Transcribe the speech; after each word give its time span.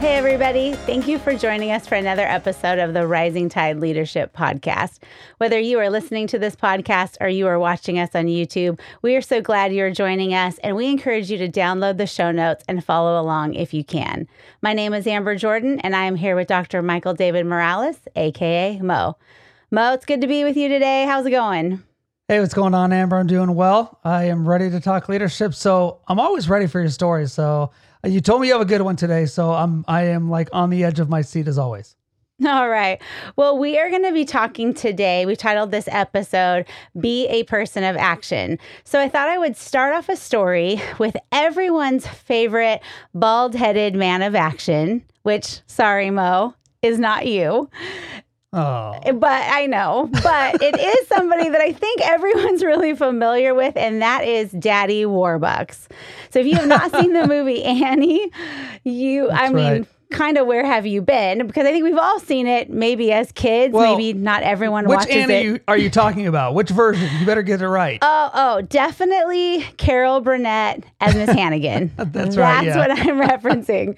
Hey, 0.00 0.16
everybody. 0.16 0.72
Thank 0.72 1.06
you 1.06 1.18
for 1.18 1.36
joining 1.36 1.72
us 1.72 1.86
for 1.86 1.94
another 1.94 2.22
episode 2.22 2.78
of 2.78 2.94
the 2.94 3.06
Rising 3.06 3.50
Tide 3.50 3.80
Leadership 3.80 4.34
Podcast. 4.34 4.98
Whether 5.36 5.60
you 5.60 5.78
are 5.78 5.90
listening 5.90 6.26
to 6.28 6.38
this 6.38 6.56
podcast 6.56 7.18
or 7.20 7.28
you 7.28 7.46
are 7.46 7.58
watching 7.58 7.98
us 7.98 8.08
on 8.14 8.24
YouTube, 8.24 8.80
we 9.02 9.14
are 9.14 9.20
so 9.20 9.42
glad 9.42 9.74
you're 9.74 9.90
joining 9.90 10.32
us, 10.32 10.56
and 10.64 10.74
we 10.74 10.86
encourage 10.86 11.30
you 11.30 11.36
to 11.36 11.50
download 11.50 11.98
the 11.98 12.06
show 12.06 12.32
notes 12.32 12.64
and 12.66 12.82
follow 12.82 13.20
along 13.20 13.52
if 13.52 13.74
you 13.74 13.84
can. 13.84 14.26
My 14.62 14.72
name 14.72 14.94
is 14.94 15.06
Amber 15.06 15.36
Jordan, 15.36 15.80
and 15.80 15.94
I 15.94 16.06
am 16.06 16.16
here 16.16 16.34
with 16.34 16.48
Dr. 16.48 16.80
Michael 16.80 17.12
David 17.12 17.44
Morales, 17.44 17.98
aka 18.16 18.78
Mo. 18.80 19.18
Mo, 19.70 19.92
it's 19.92 20.06
good 20.06 20.22
to 20.22 20.26
be 20.26 20.44
with 20.44 20.56
you 20.56 20.68
today. 20.68 21.04
How's 21.04 21.26
it 21.26 21.30
going? 21.30 21.82
Hey, 22.26 22.40
what's 22.40 22.54
going 22.54 22.72
on, 22.72 22.94
Amber? 22.94 23.16
I'm 23.16 23.26
doing 23.26 23.54
well. 23.54 23.98
I 24.02 24.24
am 24.24 24.48
ready 24.48 24.70
to 24.70 24.80
talk 24.80 25.10
leadership. 25.10 25.52
So 25.52 26.00
I'm 26.08 26.18
always 26.18 26.48
ready 26.48 26.68
for 26.68 26.80
your 26.80 26.88
stories. 26.88 27.34
So 27.34 27.70
you 28.04 28.20
told 28.20 28.40
me 28.40 28.48
you 28.48 28.54
have 28.54 28.62
a 28.62 28.66
good 28.66 28.82
one 28.82 28.96
today, 28.96 29.26
so 29.26 29.52
I'm 29.52 29.84
I 29.88 30.04
am 30.04 30.30
like 30.30 30.48
on 30.52 30.70
the 30.70 30.84
edge 30.84 31.00
of 31.00 31.08
my 31.08 31.22
seat 31.22 31.48
as 31.48 31.58
always. 31.58 31.96
All 32.46 32.70
right. 32.70 33.02
Well, 33.36 33.58
we 33.58 33.78
are 33.78 33.90
going 33.90 34.04
to 34.04 34.12
be 34.12 34.24
talking 34.24 34.72
today. 34.72 35.26
We 35.26 35.36
titled 35.36 35.70
this 35.70 35.88
episode 35.88 36.64
Be 36.98 37.26
a 37.26 37.42
Person 37.44 37.84
of 37.84 37.96
Action. 37.96 38.58
So 38.84 38.98
I 38.98 39.10
thought 39.10 39.28
I 39.28 39.36
would 39.36 39.58
start 39.58 39.94
off 39.94 40.08
a 40.08 40.16
story 40.16 40.80
with 40.98 41.16
everyone's 41.32 42.06
favorite 42.06 42.80
bald 43.12 43.54
headed 43.54 43.94
man 43.94 44.22
of 44.22 44.34
action, 44.34 45.04
which, 45.22 45.60
sorry, 45.66 46.10
Mo, 46.10 46.54
is 46.80 46.98
not 46.98 47.26
you. 47.26 47.68
Oh. 48.52 48.98
Eh, 49.02 49.12
but 49.12 49.30
I 49.30 49.66
know, 49.66 50.08
but 50.22 50.60
it 50.60 50.78
is 50.80 51.08
somebody 51.08 51.48
that 51.48 51.60
I 51.60 51.72
think 51.72 52.00
everyone's 52.02 52.64
really 52.64 52.96
familiar 52.96 53.54
with, 53.54 53.76
and 53.76 54.02
that 54.02 54.24
is 54.24 54.50
Daddy 54.50 55.04
Warbucks. 55.04 55.86
So 56.30 56.40
if 56.40 56.46
you 56.46 56.56
have 56.56 56.66
not 56.66 56.90
seen 56.96 57.12
the 57.12 57.26
movie 57.28 57.62
Annie, 57.62 58.30
you, 58.84 59.28
That's 59.28 59.40
I 59.40 59.52
mean, 59.52 59.64
right 59.64 59.86
kind 60.10 60.36
of 60.36 60.46
where 60.46 60.64
have 60.64 60.86
you 60.86 61.00
been? 61.00 61.46
Because 61.46 61.66
I 61.66 61.70
think 61.70 61.84
we've 61.84 61.96
all 61.96 62.20
seen 62.20 62.46
it, 62.46 62.68
maybe 62.68 63.12
as 63.12 63.32
kids, 63.32 63.72
well, 63.72 63.96
maybe 63.96 64.12
not 64.12 64.42
everyone 64.42 64.86
which 64.86 64.98
watches 64.98 65.14
Annie 65.14 65.34
it. 65.34 65.62
Are 65.68 65.78
you 65.78 65.88
talking 65.88 66.26
about? 66.26 66.54
Which 66.54 66.70
version? 66.70 67.08
You 67.18 67.26
better 67.26 67.42
get 67.42 67.62
it 67.62 67.68
right. 67.68 67.98
Oh, 68.12 68.30
oh, 68.34 68.60
definitely 68.62 69.62
Carol 69.76 70.20
Burnett 70.20 70.84
as 71.00 71.14
Miss 71.14 71.30
Hannigan. 71.30 71.92
That's 71.96 72.36
right. 72.36 72.64
That's 72.64 72.76
yeah. 72.76 72.76
what 72.76 72.90
I'm 72.90 73.20
referencing. 73.20 73.96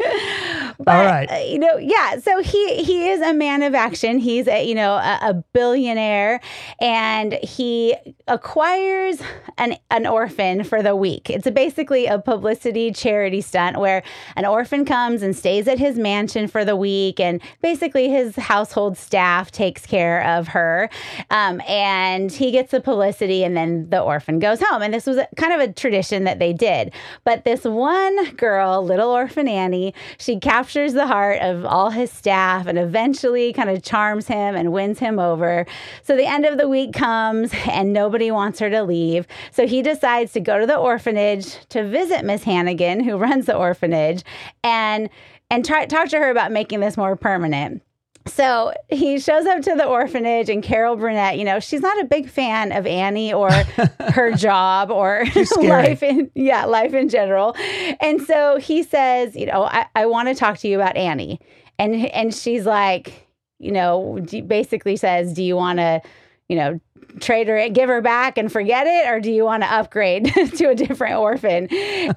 But, 0.85 0.95
all 0.95 1.05
right. 1.05 1.31
Uh, 1.31 1.37
you 1.37 1.59
know, 1.59 1.77
yeah. 1.77 2.19
So 2.19 2.43
he 2.43 2.83
he 2.83 3.09
is 3.09 3.21
a 3.21 3.33
man 3.33 3.63
of 3.63 3.75
action. 3.75 4.19
He's 4.19 4.49
a 4.49 4.67
you 4.67 4.75
know 4.75 4.95
a, 4.95 5.19
a 5.23 5.45
billionaire, 5.53 6.41
and 6.81 7.35
he 7.35 7.97
acquires 8.29 9.21
an 9.59 9.77
an 9.91 10.07
orphan 10.07 10.65
for 10.65 10.83
the 10.83 10.95
week. 10.95 11.29
It's 11.29 11.47
a, 11.47 11.51
basically 11.51 12.07
a 12.07 12.19
publicity 12.19 12.93
charity 12.93 13.41
stunt 13.41 13.79
where 13.79 14.03
an 14.37 14.47
orphan 14.47 14.85
comes 14.85 15.23
and 15.23 15.37
stays 15.37 15.69
at 15.69 15.79
his 15.79 15.99
mansion 15.99 16.49
for 16.49 16.65
the 16.65 16.77
week, 16.77 17.21
and 17.21 17.41
basically 17.61 18.09
his 18.09 18.37
household 18.37 18.97
staff 18.97 19.51
takes 19.51 19.87
care 19.87 20.25
of 20.25 20.49
her. 20.49 20.89
Um, 21.31 21.61
and 21.69 22.31
he 22.33 22.51
gets 22.51 22.71
the 22.71 22.81
publicity, 22.81 23.45
and 23.45 23.57
then 23.57 23.91
the 23.91 24.01
orphan 24.01 24.39
goes 24.39 24.61
home. 24.61 24.83
And 24.83 24.95
this 24.95 25.07
was 25.07 25.17
a, 25.19 25.29
kind 25.37 25.53
of 25.53 25.61
a 25.61 25.73
tradition 25.73 26.25
that 26.25 26.39
they 26.39 26.53
did. 26.53 26.93
But 27.25 27.45
this 27.45 27.65
one 27.65 28.35
girl, 28.37 28.83
little 28.85 29.11
orphan 29.11 29.49
Annie, 29.49 29.95
she 30.19 30.39
captures 30.39 30.93
the 30.93 31.07
heart 31.07 31.41
of 31.41 31.65
all 31.65 31.91
his 31.91 32.11
staff 32.11 32.67
and 32.67 32.79
eventually 32.79 33.53
kind 33.53 33.71
of 33.71 33.83
charms 33.83 34.27
him 34.27 34.55
and 34.55 34.73
wins 34.73 34.99
him 34.99 35.19
over. 35.19 35.67
So 36.03 36.17
the 36.17 36.27
end 36.27 36.45
of 36.45 36.59
the 36.59 36.69
week 36.69 36.93
comes, 36.93 37.53
and 37.69 37.93
nobody 37.93 38.22
wants 38.31 38.59
her 38.61 38.71
to 38.71 38.83
leave. 38.83 39.27
So 39.51 39.67
he 39.67 39.83
decides 39.83 40.33
to 40.33 40.41
go 40.41 40.59
to 40.59 40.67
the 40.67 40.77
orphanage 40.77 41.57
to 41.69 41.87
visit 41.89 42.25
Miss 42.25 42.43
Hannigan, 42.43 43.01
who 43.01 43.17
runs 43.19 43.47
the 43.47 43.57
orphanage, 43.57 44.23
and 44.63 45.09
and 45.51 45.65
try, 45.65 45.85
talk 45.85 46.09
to 46.09 46.19
her 46.19 46.31
about 46.31 46.51
making 46.51 46.81
this 46.81 46.97
more 46.97 47.15
permanent. 47.15 47.83
So 48.27 48.73
he 48.89 49.19
shows 49.19 49.47
up 49.47 49.63
to 49.63 49.75
the 49.75 49.85
orphanage, 49.85 50.49
and 50.49 50.63
Carol 50.63 50.97
Burnett, 50.97 51.39
you 51.39 51.45
know, 51.45 51.59
she's 51.59 51.81
not 51.81 52.01
a 52.01 52.05
big 52.05 52.29
fan 52.29 52.71
of 52.71 52.87
Annie 52.87 53.33
or 53.33 53.51
her 54.01 54.33
job 54.33 54.91
or 54.91 55.25
life 55.59 56.03
in 56.03 56.31
yeah 56.35 56.65
life 56.65 56.95
in 56.95 57.09
general. 57.09 57.57
And 58.01 58.23
so 58.23 58.59
he 58.59 58.83
says, 58.83 59.35
you 59.35 59.47
know, 59.47 59.65
I, 59.65 59.87
I 59.97 60.07
want 60.07 60.29
to 60.29 60.35
talk 60.35 60.59
to 60.59 60.69
you 60.69 60.77
about 60.77 60.97
Annie, 60.97 61.41
and 61.79 61.95
and 61.95 62.33
she's 62.33 62.65
like, 62.65 63.27
you 63.59 63.73
know, 63.73 64.25
basically 64.47 64.97
says, 64.97 65.33
do 65.33 65.43
you 65.43 65.57
want 65.57 65.79
to, 65.79 66.01
you 66.49 66.57
know, 66.57 66.81
trade 67.21 67.49
her, 67.49 67.69
give 67.69 67.89
her 67.89 68.01
back 68.01 68.39
and 68.39 68.51
forget 68.51 68.87
it, 68.87 69.09
or 69.09 69.21
do 69.21 69.31
you 69.31 69.45
want 69.45 69.63
to 69.63 69.73
upgrade 69.73 70.27
to 70.57 70.71
a 70.71 70.75
different 70.75 71.17
orphan? 71.17 71.69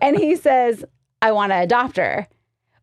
And 0.01 0.17
he 0.17 0.35
says, 0.35 0.83
I 1.21 1.31
want 1.31 1.51
to 1.51 1.59
adopt 1.59 1.97
her. 1.97 2.27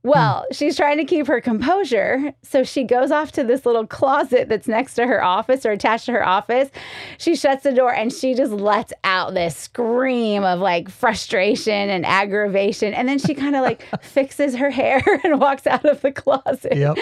Well, 0.04 0.44
hmm. 0.48 0.54
she's 0.54 0.76
trying 0.76 0.98
to 0.98 1.04
keep 1.04 1.26
her 1.28 1.40
composure. 1.40 2.34
So 2.42 2.64
she 2.64 2.84
goes 2.84 3.10
off 3.10 3.32
to 3.32 3.44
this 3.44 3.64
little 3.64 3.86
closet 3.86 4.48
that's 4.48 4.66
next 4.66 4.94
to 4.94 5.06
her 5.06 5.22
office 5.22 5.64
or 5.64 5.70
attached 5.70 6.06
to 6.06 6.12
her 6.12 6.26
office. 6.26 6.70
She 7.18 7.36
shuts 7.36 7.62
the 7.62 7.72
door 7.72 7.94
and 7.94 8.12
she 8.12 8.34
just 8.34 8.52
lets 8.52 8.92
out 9.04 9.34
this 9.34 9.56
scream 9.56 10.42
of 10.42 10.58
like 10.58 10.88
frustration 10.90 11.88
and 11.88 12.04
aggravation. 12.04 12.94
And 12.94 13.08
then 13.08 13.18
she 13.18 13.34
kind 13.34 13.54
of 13.54 13.62
like 13.62 13.86
fixes 14.02 14.56
her 14.56 14.70
hair 14.70 15.02
and 15.24 15.40
walks 15.40 15.66
out 15.66 15.84
of 15.84 16.00
the 16.00 16.12
closet. 16.12 16.76
Yep. 16.76 16.98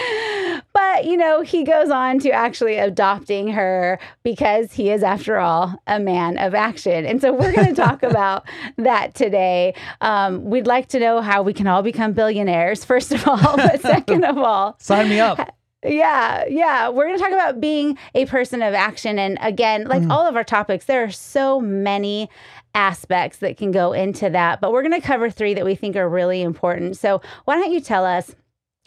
But, 0.81 1.05
you 1.05 1.19
know, 1.19 1.43
he 1.43 1.63
goes 1.63 1.91
on 1.91 2.21
to 2.21 2.31
actually 2.31 2.79
adopting 2.79 3.49
her 3.49 3.99
because 4.23 4.73
he 4.73 4.91
is, 4.91 5.03
after 5.03 5.37
all, 5.37 5.75
a 5.87 6.01
man 6.01 6.39
of 6.39 6.55
action. 6.55 7.05
And 7.05 7.21
so 7.21 7.35
we're 7.35 7.53
going 7.53 7.69
to 7.75 7.75
talk 7.75 8.03
about 8.03 8.47
that 8.79 9.15
today. 9.15 9.75
Um, 10.01 10.43
we'd 10.47 10.67
like 10.67 10.89
to 10.89 10.99
know 10.99 11.21
how 11.21 11.43
we 11.43 11.53
can 11.53 11.67
all 11.67 11.83
become 11.83 12.15
billionaires 12.15 12.83
first 12.83 13.13
of 13.13 13.29
all, 13.29 13.57
but 13.57 13.81
second 13.83 14.25
of 14.25 14.39
all, 14.39 14.77
sign 14.79 15.11
me 15.11 15.21
up. 15.21 15.55
Yeah, 15.85 16.47
yeah. 16.49 16.89
We're 16.89 17.07
going 17.07 17.19
to 17.19 17.23
talk 17.23 17.33
about 17.33 17.61
being 17.61 17.99
a 18.15 18.25
person 18.25 18.63
of 18.63 18.73
action. 18.73 19.19
And 19.19 19.37
again, 19.43 19.85
like 19.85 20.03
mm. 20.03 20.11
all 20.11 20.27
of 20.27 20.35
our 20.35 20.45
topics, 20.45 20.87
there 20.87 21.05
are 21.05 21.11
so 21.11 21.61
many 21.61 22.31
aspects 22.75 23.39
that 23.39 23.59
can 23.59 23.71
go 23.71 23.93
into 23.93 24.31
that, 24.31 24.63
but 24.63 24.73
we're 24.73 24.83
going 24.83 24.99
to 24.99 25.07
cover 25.07 25.29
three 25.29 25.53
that 25.55 25.65
we 25.65 25.75
think 25.75 25.95
are 25.97 26.09
really 26.09 26.41
important. 26.41 26.97
So, 26.97 27.21
why 27.45 27.57
don't 27.57 27.73
you 27.73 27.81
tell 27.83 28.07
us 28.07 28.35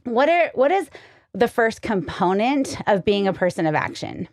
what 0.05 0.27
are 0.27 0.51
what 0.53 0.71
is 0.71 0.89
the 1.33 1.47
first 1.47 1.81
component 1.81 2.77
of 2.87 3.03
being 3.03 3.27
a 3.27 3.33
person 3.33 3.65
of 3.65 3.75
action? 3.75 4.27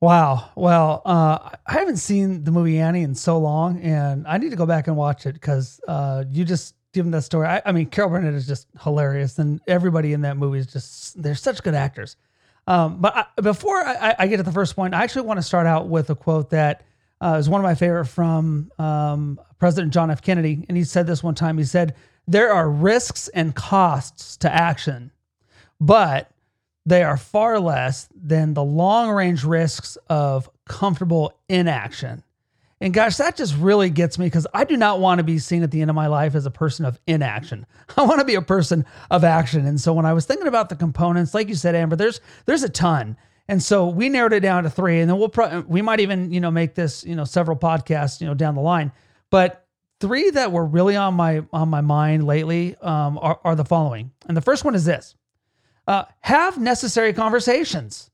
Wow. 0.00 0.50
Well, 0.54 1.02
uh, 1.04 1.50
I 1.66 1.72
haven't 1.72 1.96
seen 1.96 2.44
the 2.44 2.52
movie 2.52 2.78
Annie 2.78 3.02
in 3.02 3.14
so 3.16 3.38
long, 3.38 3.80
and 3.80 4.26
I 4.28 4.38
need 4.38 4.50
to 4.50 4.56
go 4.56 4.66
back 4.66 4.86
and 4.86 4.96
watch 4.96 5.26
it 5.26 5.32
because 5.32 5.80
uh, 5.88 6.24
you 6.30 6.44
just 6.44 6.74
given 6.92 7.10
that 7.12 7.22
story. 7.22 7.46
I, 7.46 7.62
I, 7.66 7.72
mean, 7.72 7.86
Carol 7.86 8.10
Burnett 8.10 8.34
is 8.34 8.46
just 8.46 8.68
hilarious, 8.82 9.38
and 9.38 9.60
everybody 9.66 10.12
in 10.12 10.20
that 10.22 10.36
movie 10.36 10.58
is 10.58 10.66
just 10.66 11.20
they're 11.20 11.34
such 11.34 11.62
good 11.62 11.74
actors. 11.74 12.16
Um, 12.68 13.00
but 13.00 13.16
I, 13.16 13.40
before 13.40 13.78
I, 13.84 14.14
I, 14.18 14.26
get 14.26 14.36
to 14.36 14.42
the 14.42 14.52
first 14.52 14.76
point, 14.76 14.94
I 14.94 15.02
actually 15.02 15.22
want 15.22 15.38
to 15.38 15.42
start 15.42 15.66
out 15.66 15.88
with 15.88 16.10
a 16.10 16.14
quote 16.14 16.50
that 16.50 16.84
uh, 17.20 17.36
is 17.38 17.48
one 17.48 17.60
of 17.60 17.64
my 17.64 17.74
favorite 17.74 18.04
from 18.04 18.70
um, 18.78 19.40
President 19.58 19.92
John 19.92 20.10
F. 20.10 20.22
Kennedy, 20.22 20.64
and 20.68 20.76
he 20.76 20.84
said 20.84 21.06
this 21.06 21.22
one 21.22 21.34
time. 21.34 21.58
He 21.58 21.64
said, 21.64 21.96
"There 22.26 22.52
are 22.52 22.70
risks 22.70 23.28
and 23.28 23.54
costs 23.54 24.36
to 24.38 24.54
action, 24.54 25.10
but 25.80 26.30
they 26.86 27.02
are 27.02 27.16
far 27.16 27.60
less 27.60 28.08
than 28.14 28.54
the 28.54 28.64
long 28.64 29.10
range 29.10 29.44
risks 29.44 29.96
of 30.08 30.48
comfortable 30.66 31.32
inaction." 31.48 32.22
And 32.80 32.94
gosh, 32.94 33.16
that 33.16 33.36
just 33.36 33.56
really 33.56 33.90
gets 33.90 34.18
me 34.18 34.26
because 34.26 34.46
I 34.54 34.64
do 34.64 34.76
not 34.76 35.00
want 35.00 35.18
to 35.18 35.24
be 35.24 35.38
seen 35.38 35.62
at 35.64 35.70
the 35.72 35.80
end 35.80 35.90
of 35.90 35.96
my 35.96 36.06
life 36.06 36.34
as 36.36 36.46
a 36.46 36.50
person 36.50 36.84
of 36.84 36.98
inaction. 37.06 37.66
I 37.96 38.02
want 38.02 38.20
to 38.20 38.24
be 38.24 38.36
a 38.36 38.42
person 38.42 38.84
of 39.10 39.24
action. 39.24 39.66
And 39.66 39.80
so 39.80 39.92
when 39.92 40.06
I 40.06 40.12
was 40.12 40.26
thinking 40.26 40.46
about 40.46 40.68
the 40.68 40.76
components, 40.76 41.34
like 41.34 41.48
you 41.48 41.56
said, 41.56 41.74
Amber, 41.74 41.96
there's 41.96 42.20
there's 42.46 42.62
a 42.62 42.68
ton. 42.68 43.16
And 43.48 43.62
so 43.62 43.88
we 43.88 44.10
narrowed 44.10 44.34
it 44.34 44.40
down 44.40 44.64
to 44.64 44.70
three, 44.70 45.00
and 45.00 45.08
then 45.08 45.18
we'll 45.18 45.30
pro- 45.30 45.60
we 45.62 45.80
might 45.80 46.00
even 46.00 46.30
you 46.32 46.40
know 46.40 46.50
make 46.50 46.74
this 46.74 47.02
you 47.04 47.16
know 47.16 47.24
several 47.24 47.56
podcasts 47.56 48.20
you 48.20 48.26
know 48.26 48.34
down 48.34 48.54
the 48.54 48.60
line. 48.60 48.92
But 49.30 49.66
three 50.00 50.30
that 50.30 50.52
were 50.52 50.64
really 50.64 50.96
on 50.96 51.14
my 51.14 51.42
on 51.52 51.68
my 51.68 51.80
mind 51.80 52.26
lately 52.26 52.76
um, 52.76 53.18
are, 53.20 53.40
are 53.44 53.56
the 53.56 53.64
following. 53.64 54.12
And 54.26 54.36
the 54.36 54.42
first 54.42 54.64
one 54.64 54.74
is 54.74 54.84
this: 54.84 55.16
uh, 55.88 56.04
have 56.20 56.58
necessary 56.58 57.12
conversations. 57.14 58.10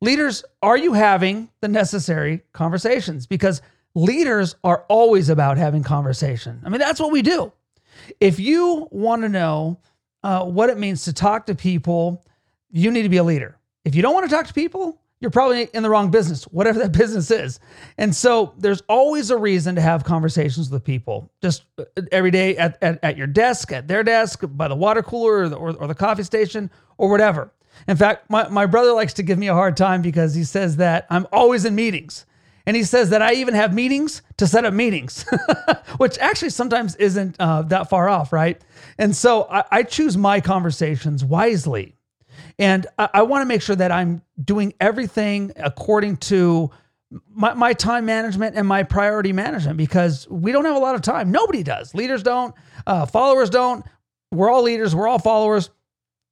Leaders, 0.00 0.44
are 0.60 0.76
you 0.76 0.92
having 0.92 1.48
the 1.60 1.68
necessary 1.68 2.42
conversations? 2.52 3.26
Because 3.26 3.62
leaders 3.94 4.56
are 4.64 4.84
always 4.88 5.28
about 5.28 5.56
having 5.56 5.84
conversation. 5.84 6.60
I 6.64 6.68
mean, 6.68 6.80
that's 6.80 6.98
what 6.98 7.12
we 7.12 7.22
do. 7.22 7.52
If 8.20 8.40
you 8.40 8.88
want 8.90 9.22
to 9.22 9.28
know 9.28 9.78
uh, 10.24 10.44
what 10.44 10.70
it 10.70 10.76
means 10.76 11.04
to 11.04 11.12
talk 11.12 11.46
to 11.46 11.54
people, 11.54 12.22
you 12.72 12.90
need 12.90 13.04
to 13.04 13.08
be 13.08 13.18
a 13.18 13.24
leader. 13.24 13.56
If 13.84 13.94
you 13.94 14.02
don't 14.02 14.12
want 14.12 14.28
to 14.28 14.34
talk 14.34 14.48
to 14.48 14.52
people, 14.52 15.00
you're 15.24 15.30
probably 15.30 15.70
in 15.72 15.82
the 15.82 15.88
wrong 15.88 16.10
business, 16.10 16.44
whatever 16.44 16.78
that 16.80 16.92
business 16.98 17.30
is. 17.30 17.58
And 17.96 18.14
so 18.14 18.52
there's 18.58 18.82
always 18.90 19.30
a 19.30 19.38
reason 19.38 19.74
to 19.76 19.80
have 19.80 20.04
conversations 20.04 20.70
with 20.70 20.84
people 20.84 21.32
just 21.40 21.64
uh, 21.78 21.84
every 22.12 22.30
day 22.30 22.58
at, 22.58 22.76
at, 22.82 23.02
at 23.02 23.16
your 23.16 23.26
desk, 23.26 23.72
at 23.72 23.88
their 23.88 24.04
desk, 24.04 24.42
by 24.46 24.68
the 24.68 24.76
water 24.76 25.02
cooler 25.02 25.44
or 25.44 25.48
the, 25.48 25.56
or, 25.56 25.74
or 25.76 25.86
the 25.86 25.94
coffee 25.94 26.24
station 26.24 26.70
or 26.98 27.08
whatever. 27.08 27.50
In 27.88 27.96
fact, 27.96 28.28
my, 28.28 28.46
my 28.48 28.66
brother 28.66 28.92
likes 28.92 29.14
to 29.14 29.22
give 29.22 29.38
me 29.38 29.48
a 29.48 29.54
hard 29.54 29.78
time 29.78 30.02
because 30.02 30.34
he 30.34 30.44
says 30.44 30.76
that 30.76 31.06
I'm 31.08 31.26
always 31.32 31.64
in 31.64 31.74
meetings. 31.74 32.26
And 32.66 32.76
he 32.76 32.84
says 32.84 33.08
that 33.10 33.22
I 33.22 33.32
even 33.32 33.54
have 33.54 33.72
meetings 33.72 34.20
to 34.36 34.46
set 34.46 34.66
up 34.66 34.74
meetings, 34.74 35.24
which 35.96 36.18
actually 36.18 36.50
sometimes 36.50 36.96
isn't 36.96 37.36
uh, 37.38 37.62
that 37.62 37.88
far 37.88 38.10
off, 38.10 38.30
right? 38.30 38.60
And 38.98 39.16
so 39.16 39.46
I, 39.50 39.64
I 39.70 39.82
choose 39.84 40.18
my 40.18 40.42
conversations 40.42 41.24
wisely. 41.24 41.96
And 42.58 42.86
I, 42.98 43.08
I 43.14 43.22
want 43.22 43.42
to 43.42 43.46
make 43.46 43.62
sure 43.62 43.76
that 43.76 43.90
I'm 43.90 44.22
doing 44.42 44.74
everything 44.80 45.52
according 45.56 46.18
to 46.18 46.70
my, 47.32 47.54
my 47.54 47.72
time 47.72 48.06
management 48.06 48.56
and 48.56 48.66
my 48.66 48.82
priority 48.82 49.32
management 49.32 49.76
because 49.76 50.28
we 50.28 50.52
don't 50.52 50.64
have 50.64 50.76
a 50.76 50.80
lot 50.80 50.94
of 50.94 51.02
time. 51.02 51.30
Nobody 51.30 51.62
does. 51.62 51.94
Leaders 51.94 52.22
don't, 52.22 52.54
uh, 52.86 53.06
followers 53.06 53.50
don't. 53.50 53.84
We're 54.32 54.50
all 54.50 54.62
leaders, 54.62 54.94
we're 54.94 55.06
all 55.06 55.18
followers. 55.18 55.70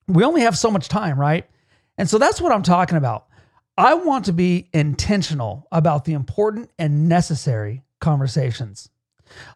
We 0.09 0.25
only 0.25 0.41
have 0.41 0.59
so 0.59 0.71
much 0.71 0.89
time, 0.89 1.19
right? 1.19 1.49
And 1.97 2.11
so 2.11 2.19
that's 2.19 2.41
what 2.41 2.53
I'm 2.53 2.63
talking 2.63 2.99
about. 2.99 3.29
I 3.79 3.95
want 3.95 4.27
to 4.27 4.33
be 4.33 4.69
intentional 4.73 5.67
about 5.73 6.05
the 6.05 6.13
important 6.13 6.71
and 6.79 7.09
necessary 7.09 7.83
conversations. 8.01 8.91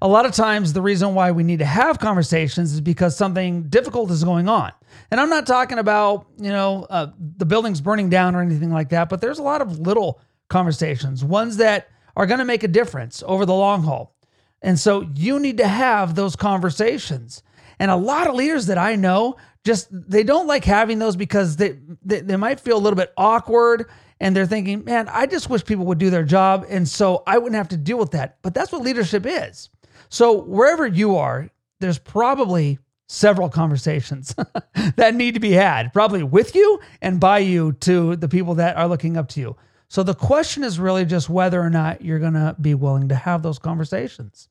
A 0.02 0.08
lot 0.08 0.26
of 0.26 0.32
times, 0.32 0.72
the 0.72 0.82
reason 0.82 1.14
why 1.14 1.30
we 1.32 1.42
need 1.42 1.58
to 1.60 1.64
have 1.64 1.98
conversations 1.98 2.72
is 2.72 2.80
because 2.80 3.16
something 3.16 3.64
difficult 3.64 4.10
is 4.10 4.24
going 4.24 4.48
on. 4.48 4.72
And 5.10 5.20
I'm 5.20 5.30
not 5.30 5.46
talking 5.46 5.78
about, 5.78 6.26
you 6.38 6.50
know, 6.50 6.86
uh, 6.90 7.08
the 7.36 7.46
building's 7.46 7.80
burning 7.80 8.10
down 8.10 8.34
or 8.34 8.42
anything 8.42 8.70
like 8.70 8.90
that, 8.90 9.08
but 9.08 9.20
there's 9.20 9.38
a 9.38 9.42
lot 9.42 9.62
of 9.62 9.78
little 9.78 10.20
conversations, 10.48 11.24
ones 11.24 11.56
that 11.58 11.88
are 12.16 12.26
going 12.26 12.38
to 12.38 12.44
make 12.44 12.62
a 12.62 12.68
difference 12.68 13.22
over 13.26 13.44
the 13.44 13.54
long 13.54 13.82
haul. 13.82 14.14
And 14.62 14.78
so 14.78 15.08
you 15.14 15.38
need 15.38 15.58
to 15.58 15.68
have 15.68 16.14
those 16.14 16.34
conversations. 16.34 17.42
And 17.78 17.90
a 17.90 17.96
lot 17.96 18.26
of 18.26 18.34
leaders 18.34 18.66
that 18.66 18.78
I 18.78 18.96
know 18.96 19.36
just 19.64 19.88
they 19.90 20.22
don't 20.22 20.46
like 20.46 20.64
having 20.64 20.98
those 20.98 21.16
because 21.16 21.56
they, 21.56 21.78
they, 22.04 22.20
they 22.20 22.36
might 22.36 22.60
feel 22.60 22.76
a 22.76 22.80
little 22.80 22.96
bit 22.96 23.12
awkward 23.16 23.90
and 24.20 24.34
they're 24.34 24.46
thinking, 24.46 24.84
man, 24.84 25.08
I 25.08 25.26
just 25.26 25.50
wish 25.50 25.64
people 25.64 25.84
would 25.86 25.98
do 25.98 26.10
their 26.10 26.24
job. 26.24 26.66
And 26.68 26.88
so 26.88 27.22
I 27.26 27.38
wouldn't 27.38 27.56
have 27.56 27.68
to 27.68 27.76
deal 27.76 27.98
with 27.98 28.12
that. 28.12 28.38
But 28.42 28.54
that's 28.54 28.72
what 28.72 28.82
leadership 28.82 29.26
is. 29.26 29.68
So 30.08 30.40
wherever 30.42 30.86
you 30.86 31.16
are, 31.16 31.50
there's 31.80 31.98
probably 31.98 32.78
several 33.08 33.48
conversations 33.48 34.34
that 34.96 35.14
need 35.14 35.34
to 35.34 35.40
be 35.40 35.52
had, 35.52 35.92
probably 35.92 36.22
with 36.22 36.54
you 36.54 36.80
and 37.02 37.20
by 37.20 37.38
you 37.38 37.72
to 37.72 38.16
the 38.16 38.28
people 38.28 38.54
that 38.54 38.76
are 38.76 38.88
looking 38.88 39.16
up 39.16 39.28
to 39.28 39.40
you. 39.40 39.56
So 39.88 40.02
the 40.02 40.14
question 40.14 40.64
is 40.64 40.80
really 40.80 41.04
just 41.04 41.28
whether 41.28 41.60
or 41.60 41.70
not 41.70 42.02
you're 42.02 42.18
going 42.18 42.34
to 42.34 42.56
be 42.60 42.74
willing 42.74 43.08
to 43.08 43.14
have 43.14 43.42
those 43.42 43.58
conversations. 43.58 44.48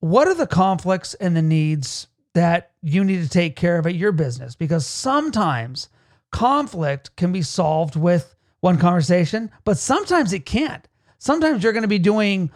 What 0.00 0.26
are 0.26 0.34
the 0.34 0.46
conflicts 0.46 1.14
and 1.14 1.36
the 1.36 1.42
needs 1.42 2.08
that 2.34 2.72
you 2.82 3.04
need 3.04 3.22
to 3.22 3.28
take 3.28 3.54
care 3.54 3.78
of 3.78 3.86
at 3.86 3.94
your 3.94 4.12
business? 4.12 4.56
Because 4.56 4.86
sometimes 4.86 5.88
conflict 6.32 7.14
can 7.16 7.32
be 7.32 7.42
solved 7.42 7.94
with 7.94 8.33
one 8.64 8.78
conversation, 8.78 9.50
but 9.64 9.76
sometimes 9.76 10.32
it 10.32 10.46
can't. 10.46 10.88
Sometimes 11.18 11.62
you're 11.62 11.74
going 11.74 11.82
to 11.82 11.88
be 11.88 11.98
doing, 11.98 12.50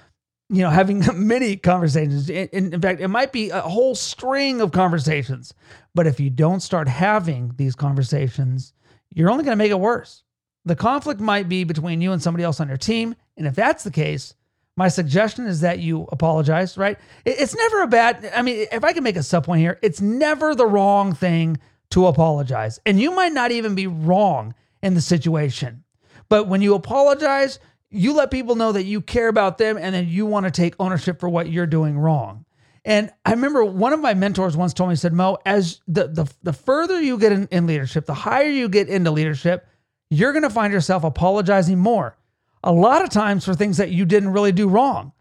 you 0.49 0.63
know, 0.63 0.71
having 0.71 1.05
many 1.15 1.55
conversations. 1.55 2.31
In, 2.31 2.73
in, 2.73 2.81
fact, 2.81 3.03
it 3.03 3.09
might 3.09 3.31
be 3.31 3.51
a 3.51 3.61
whole 3.61 3.95
string 3.95 4.63
of 4.63 4.73
conversations. 4.73 5.53
But 5.95 6.07
if 6.07 6.19
you 6.19 6.31
don't 6.31 6.61
start 6.61 6.89
having 6.89 7.53
these 7.57 7.75
conversations, 7.75 8.73
you're 9.15 9.29
only 9.29 9.45
going 9.45 9.53
to 9.53 9.63
make 9.63 9.71
it 9.71 9.79
worse. 9.79 10.23
The 10.65 10.75
conflict 10.75 11.21
might 11.21 11.47
be 11.47 11.65
between 11.65 12.01
you 12.01 12.13
and 12.13 12.23
somebody 12.23 12.43
else 12.43 12.59
on 12.59 12.69
your 12.69 12.79
team. 12.79 13.15
And 13.37 13.47
if 13.47 13.55
that's 13.55 13.85
the 13.85 13.91
case, 13.91 14.35
my 14.79 14.89
suggestion 14.89 15.47
is 15.47 15.61
that 15.61 15.79
you 15.79 16.09
apologize, 16.11 16.79
right? 16.79 16.99
It's 17.27 17.55
never 17.55 17.83
a 17.83 17.87
bad, 17.87 18.33
I 18.35 18.41
mean, 18.41 18.67
if 18.73 18.83
I 18.83 18.95
can 18.95 19.05
make 19.05 19.17
a 19.17 19.23
sub 19.23 19.45
point 19.45 19.61
here, 19.61 19.79
it's 19.83 20.01
never 20.01 20.55
the 20.55 20.67
wrong 20.67 21.15
thing 21.15 21.59
to 21.91 22.07
apologize. 22.07 22.81
And 22.87 22.99
you 22.99 23.11
might 23.11 23.35
not 23.35 23.51
even 23.51 23.75
be 23.75 23.87
wrong 23.87 24.55
in 24.83 24.95
the 24.95 25.03
situation. 25.03 25.85
But 26.29 26.49
when 26.49 26.63
you 26.63 26.75
apologize, 26.75 27.59
you 27.91 28.13
let 28.15 28.31
people 28.31 28.55
know 28.55 28.73
that 28.73 28.85
you 28.85 29.01
care 29.01 29.29
about 29.29 29.59
them 29.59 29.79
and 29.79 29.95
then 29.95 30.09
you 30.09 30.27
want 30.27 30.45
to 30.45 30.51
take 30.51 30.75
ownership 30.79 31.21
for 31.21 31.29
what 31.29 31.51
you're 31.51 31.67
doing 31.67 31.99
wrong. 31.99 32.45
And 32.85 33.11
I 33.25 33.33
remember 33.33 33.65
one 33.65 33.93
of 33.93 34.01
my 34.01 34.15
mentors 34.15 34.57
once 34.57 34.73
told 34.73 34.91
me, 34.91 34.97
said, 34.97 35.13
Mo, 35.13 35.39
as 35.45 35.81
the 35.87 36.09
the, 36.09 36.33
the 36.43 36.53
further 36.53 37.01
you 37.01 37.19
get 37.19 37.33
in, 37.33 37.49
in 37.51 37.67
leadership, 37.67 38.07
the 38.07 38.15
higher 38.15 38.49
you 38.49 38.69
get 38.69 38.89
into 38.89 39.11
leadership, 39.11 39.67
you're 40.11 40.33
to 40.41 40.51
find 40.51 40.73
yourself 40.73 41.05
apologizing 41.05 41.79
more. 41.79 42.17
A 42.65 42.73
lot 42.73 43.03
of 43.03 43.11
times 43.11 43.45
for 43.45 43.55
things 43.55 43.77
that 43.77 43.91
you 43.91 44.05
didn't 44.05 44.33
really 44.33 44.53
do 44.53 44.69
wrong. 44.69 45.13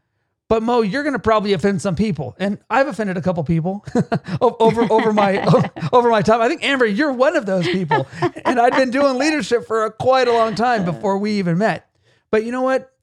But 0.50 0.64
Mo, 0.64 0.82
you're 0.82 1.04
going 1.04 1.14
to 1.14 1.20
probably 1.20 1.52
offend 1.52 1.82
some 1.82 1.96
people, 1.96 2.36
and 2.40 2.58
I've 2.70 2.88
offended 2.88 3.18
a 3.18 3.22
couple 3.22 3.44
people 3.44 3.86
over 4.42 4.88
over 4.90 5.12
my 5.12 5.44
over 5.92 6.10
my 6.10 6.22
time. 6.22 6.40
I 6.42 6.48
think 6.48 6.64
Amber, 6.64 6.86
you're 6.86 7.12
one 7.12 7.36
of 7.36 7.46
those 7.46 7.68
people, 7.68 8.08
and 8.46 8.60
I'd 8.60 8.76
been 8.76 8.90
doing 8.90 9.18
leadership 9.18 9.68
for 9.68 9.86
a, 9.86 9.92
quite 9.92 10.30
a 10.30 10.34
long 10.34 10.56
time 10.56 10.86
before 10.86 11.18
we 11.18 11.32
even 11.34 11.58
met. 11.58 11.90
But 12.32 12.46
you 12.46 12.52
know 12.54 12.62
what? 12.62 12.94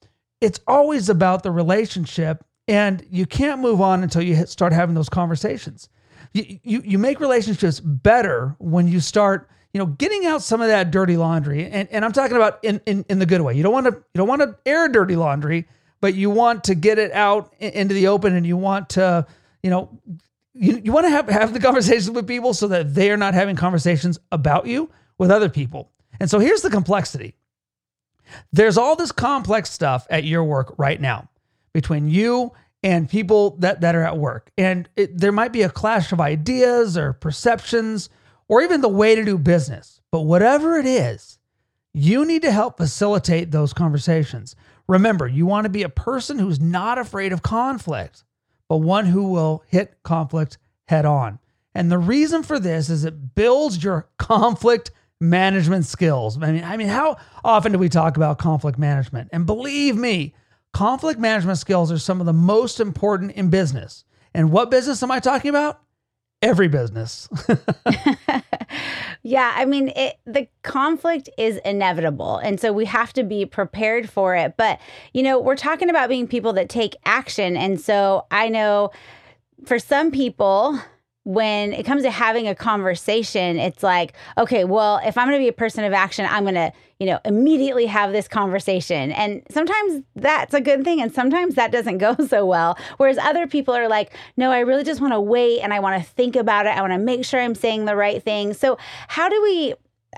It's 0.41 0.61
always 0.67 1.11
about 1.11 1.43
the 1.43 1.51
relationship, 1.51 2.45
and 2.67 3.07
you 3.11 3.27
can't 3.27 3.61
move 3.61 3.81
on 3.83 4.03
until 4.03 4.23
you 4.23 4.47
start 4.47 4.73
having 4.73 4.95
those 4.95 5.11
conversations. 5.11 5.91
You 6.33 6.59
you, 6.63 6.83
you 6.83 6.99
make 6.99 7.21
relationships 7.21 7.79
better 7.79 8.57
when 8.59 8.89
you 8.89 9.01
start 9.01 9.51
you 9.75 9.81
know, 9.81 9.87
getting 9.87 10.25
out 10.25 10.41
some 10.41 10.61
of 10.61 10.69
that 10.69 10.93
dirty 10.93 11.17
laundry, 11.17 11.67
and, 11.67 11.89
and 11.91 12.05
I'm 12.05 12.13
talking 12.13 12.37
about 12.37 12.61
in, 12.63 12.81
in, 12.87 13.05
in 13.09 13.19
the 13.19 13.27
good 13.27 13.41
way. 13.41 13.55
You 13.55 13.65
don't 13.65 13.73
want 13.73 13.87
to 13.87 13.93
you 13.93 14.19
don't 14.19 14.29
want 14.29 14.41
to 14.41 14.57
air 14.65 14.89
dirty 14.89 15.17
laundry, 15.17 15.67
but 16.05 16.13
you 16.15 16.29
want 16.29 16.65
to 16.65 16.75
get 16.75 16.99
it 16.99 17.13
out 17.13 17.55
into 17.59 17.95
the 17.95 18.09
open 18.09 18.37
and 18.37 18.45
you 18.45 18.59
want 18.59 18.91
to, 18.91 19.27
you 19.63 19.71
know, 19.71 19.89
you, 20.53 20.79
you 20.85 20.93
want 20.93 21.07
to 21.07 21.09
have, 21.09 21.27
have 21.31 21.55
the 21.55 21.59
conversations 21.59 22.11
with 22.11 22.29
people 22.29 22.53
so 22.53 22.69
that 22.69 22.95
they 22.95 23.11
are 23.11 23.17
not 23.17 23.33
having 23.33 23.57
conversations 23.57 24.19
about 24.31 24.67
you 24.67 24.91
with 25.17 25.31
other 25.31 25.49
people. 25.49 25.91
And 26.21 26.29
so 26.29 26.41
here's 26.41 26.61
the 26.61 26.69
complexity. 26.69 27.37
There's 28.53 28.77
all 28.77 28.97
this 28.97 29.13
complex 29.13 29.71
stuff 29.71 30.07
at 30.11 30.25
your 30.25 30.45
work 30.45 30.75
right 30.77 31.01
now 31.01 31.31
between 31.73 32.11
you 32.11 32.53
and 32.83 33.09
people 33.09 33.57
that, 33.61 33.81
that 33.81 33.95
are 33.95 34.05
at 34.05 34.19
work. 34.19 34.51
And 34.59 34.87
it, 34.97 35.17
there 35.17 35.33
might 35.33 35.55
be 35.55 35.63
a 35.63 35.71
clash 35.71 36.13
of 36.13 36.21
ideas 36.21 36.99
or 36.99 37.15
perceptions 37.15 38.11
or 38.47 38.61
even 38.61 38.83
the 38.83 38.91
way 38.91 39.15
to 39.15 39.25
do 39.25 39.39
business. 39.39 40.03
But 40.11 40.21
whatever 40.21 40.77
it 40.77 40.85
is, 40.85 41.39
you 41.95 42.27
need 42.27 42.43
to 42.43 42.53
help 42.53 42.77
facilitate 42.77 43.53
those 43.53 43.73
conversations. 43.73 44.55
Remember, 44.87 45.27
you 45.27 45.47
want 45.47 45.65
to 45.65 45.71
be 45.71 45.83
a 45.83 45.89
person 45.89 46.39
who's 46.39 46.61
not 46.61 46.99
afraid 46.99 47.33
of 47.33 47.43
conflict, 47.43 48.25
but 48.69 48.79
one 48.79 49.07
who 49.07 49.31
will 49.31 49.63
hit 49.67 50.03
conflict 50.03 50.59
head 50.87 51.07
on. 51.07 51.39
And 51.75 51.91
the 51.91 51.99
reason 51.99 52.43
for 52.43 52.61
this 52.61 52.91
is 52.91 53.05
it 53.05 53.35
builds 53.35 53.83
your 53.83 54.09
conflict 54.19 54.91
management 55.21 55.87
skills. 55.87 56.41
I 56.41 56.53
mean, 56.53 56.65
I 56.65 56.77
mean, 56.77 56.89
how 56.89 57.17
often 57.43 57.73
do 57.73 57.79
we 57.79 57.89
talk 57.89 58.17
about 58.17 58.39
conflict 58.39 58.79
management? 58.79 59.31
And 59.33 59.47
believe 59.47 59.97
me, 59.97 60.35
conflict 60.73 61.19
management 61.19 61.59
skills 61.59 61.91
are 61.91 61.99
some 61.99 62.21
of 62.21 62.27
the 62.27 62.33
most 62.33 62.81
important 62.81 63.33
in 63.33 63.49
business. 63.49 64.05
And 64.35 64.51
what 64.51 64.71
business 64.71 65.03
am 65.03 65.11
I 65.11 65.21
talking 65.21 65.49
about? 65.49 65.81
Every 66.43 66.69
business. 66.69 67.29
Yeah, 69.23 69.53
I 69.57 69.65
mean, 69.65 69.89
it, 69.97 70.17
the 70.27 70.49
conflict 70.63 71.31
is 71.39 71.59
inevitable. 71.65 72.37
And 72.39 72.61
so 72.61 72.73
we 72.73 72.85
have 72.85 73.13
to 73.15 73.23
be 73.23 73.47
prepared 73.47 74.11
for 74.11 74.37
it. 74.37 74.57
But, 74.57 74.81
you 75.13 75.23
know, 75.23 75.41
we're 75.41 75.57
talking 75.57 75.89
about 75.89 76.09
being 76.09 76.27
people 76.27 76.53
that 76.55 76.69
take 76.69 76.97
action. 77.05 77.57
And 77.57 77.81
so 77.81 78.27
I 78.31 78.49
know 78.49 78.91
for 79.65 79.79
some 79.79 80.11
people, 80.11 80.79
when 81.25 81.73
it 81.73 81.85
comes 81.85 82.03
to 82.03 82.11
having 82.11 82.49
a 82.49 82.55
conversation, 82.55 83.59
it's 83.59 83.83
like, 83.83 84.13
okay, 84.37 84.65
well, 84.65 85.01
if 85.05 85.17
I'm 85.17 85.27
going 85.27 85.39
to 85.39 85.43
be 85.43 85.49
a 85.49 85.55
person 85.55 85.83
of 85.85 85.95
action, 85.95 86.27
I'm 86.29 86.45
going 86.45 86.55
to, 86.55 86.71
you 87.01 87.07
know, 87.07 87.19
immediately 87.25 87.87
have 87.87 88.13
this 88.13 88.29
conversation. 88.29 89.11
And 89.13 89.43
sometimes 89.51 90.03
that's 90.15 90.53
a 90.53 90.61
good 90.61 90.85
thing. 90.85 91.01
And 91.01 91.13
sometimes 91.13 91.55
that 91.55 91.73
doesn't 91.73 91.99
go 92.07 92.15
so 92.29 92.45
well. 92.45 92.79
Whereas 92.99 93.17
other 93.17 93.47
people 93.47 93.75
are 93.75 93.89
like, 93.89 94.15
no, 94.37 94.53
I 94.53 94.61
really 94.61 94.85
just 94.85 95.01
want 95.01 95.15
to 95.15 95.21
wait 95.21 95.61
and 95.61 95.73
I 95.73 95.81
want 95.81 96.03
to 96.03 96.09
think 96.09 96.37
about 96.37 96.67
it. 96.67 96.77
I 96.77 96.81
want 96.83 96.93
to 96.93 96.99
make 96.99 97.25
sure 97.25 97.41
I'm 97.41 97.55
saying 97.55 97.87
the 97.87 97.97
right 97.97 98.23
thing. 98.23 98.53
So, 98.53 98.79
how 99.09 99.29
do 99.29 99.43
we 99.43 99.75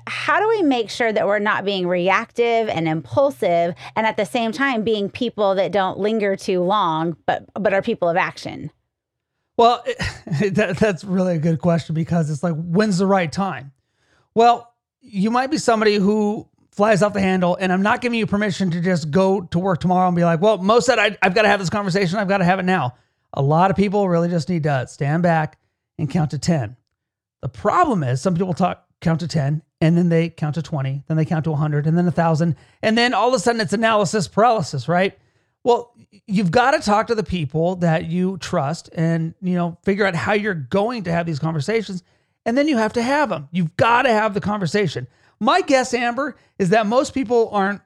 how 0.06 0.38
do 0.38 0.46
we 0.46 0.62
make 0.62 0.90
sure 0.90 1.10
that 1.10 1.26
we're 1.26 1.38
not 1.38 1.64
being 1.64 1.88
reactive 1.88 2.68
and 2.68 2.86
impulsive 2.86 3.74
and 3.94 4.06
at 4.06 4.18
the 4.18 4.26
same 4.26 4.52
time 4.52 4.82
being 4.82 5.08
people 5.08 5.54
that 5.54 5.72
don't 5.72 5.98
linger 5.98 6.36
too 6.36 6.62
long 6.62 7.16
but 7.24 7.46
but 7.54 7.72
are 7.72 7.80
people 7.80 8.06
of 8.06 8.14
action 8.14 8.70
well, 9.56 9.82
it, 9.86 10.54
that, 10.54 10.76
that's 10.78 11.04
really 11.04 11.36
a 11.36 11.38
good 11.38 11.60
question 11.60 11.94
because 11.94 12.30
it's 12.30 12.42
like, 12.42 12.54
when's 12.54 12.98
the 12.98 13.06
right 13.06 13.30
time? 13.30 13.72
Well, 14.34 14.72
you 15.00 15.30
might 15.30 15.50
be 15.50 15.58
somebody 15.58 15.96
who 15.96 16.48
flies 16.70 17.02
off 17.02 17.14
the 17.14 17.20
handle, 17.20 17.56
and 17.58 17.72
I'm 17.72 17.82
not 17.82 18.00
giving 18.00 18.18
you 18.18 18.26
permission 18.26 18.70
to 18.72 18.80
just 18.80 19.10
go 19.10 19.40
to 19.40 19.58
work 19.58 19.80
tomorrow 19.80 20.08
and 20.08 20.16
be 20.16 20.24
like, 20.24 20.40
well, 20.40 20.58
Mo 20.58 20.80
said 20.80 20.98
I, 20.98 21.16
I've 21.22 21.34
got 21.34 21.42
to 21.42 21.48
have 21.48 21.60
this 21.60 21.70
conversation. 21.70 22.18
I've 22.18 22.28
got 22.28 22.38
to 22.38 22.44
have 22.44 22.58
it 22.58 22.64
now. 22.64 22.94
A 23.32 23.42
lot 23.42 23.70
of 23.70 23.76
people 23.76 24.08
really 24.08 24.28
just 24.28 24.48
need 24.48 24.64
to 24.64 24.86
stand 24.86 25.22
back 25.22 25.58
and 25.98 26.10
count 26.10 26.32
to 26.32 26.38
10. 26.38 26.76
The 27.42 27.48
problem 27.48 28.02
is 28.02 28.20
some 28.20 28.34
people 28.34 28.54
talk 28.54 28.84
count 29.00 29.20
to 29.20 29.28
10 29.28 29.62
and 29.80 29.96
then 29.96 30.08
they 30.08 30.30
count 30.30 30.54
to 30.54 30.62
20, 30.62 31.04
then 31.06 31.16
they 31.16 31.24
count 31.24 31.44
to 31.44 31.50
100, 31.50 31.86
and 31.86 31.96
then 31.96 32.06
1,000. 32.06 32.56
And 32.82 32.96
then 32.96 33.12
all 33.12 33.28
of 33.28 33.34
a 33.34 33.38
sudden 33.38 33.60
it's 33.60 33.72
analysis 33.72 34.26
paralysis, 34.26 34.88
right? 34.88 35.18
Well, 35.64 35.92
you've 36.26 36.50
got 36.50 36.72
to 36.72 36.80
talk 36.80 37.08
to 37.08 37.14
the 37.14 37.24
people 37.24 37.76
that 37.76 38.06
you 38.06 38.38
trust 38.38 38.90
and, 38.94 39.34
you 39.40 39.54
know, 39.54 39.78
figure 39.84 40.06
out 40.06 40.14
how 40.14 40.32
you're 40.32 40.54
going 40.54 41.04
to 41.04 41.12
have 41.12 41.26
these 41.26 41.38
conversations. 41.38 42.02
And 42.44 42.56
then 42.56 42.68
you 42.68 42.76
have 42.76 42.92
to 42.94 43.02
have 43.02 43.28
them. 43.28 43.48
You've 43.52 43.76
got 43.76 44.02
to 44.02 44.10
have 44.10 44.34
the 44.34 44.40
conversation. 44.40 45.08
My 45.40 45.60
guess, 45.60 45.92
Amber, 45.92 46.36
is 46.58 46.70
that 46.70 46.86
most 46.86 47.12
people 47.12 47.50
aren't 47.50 47.80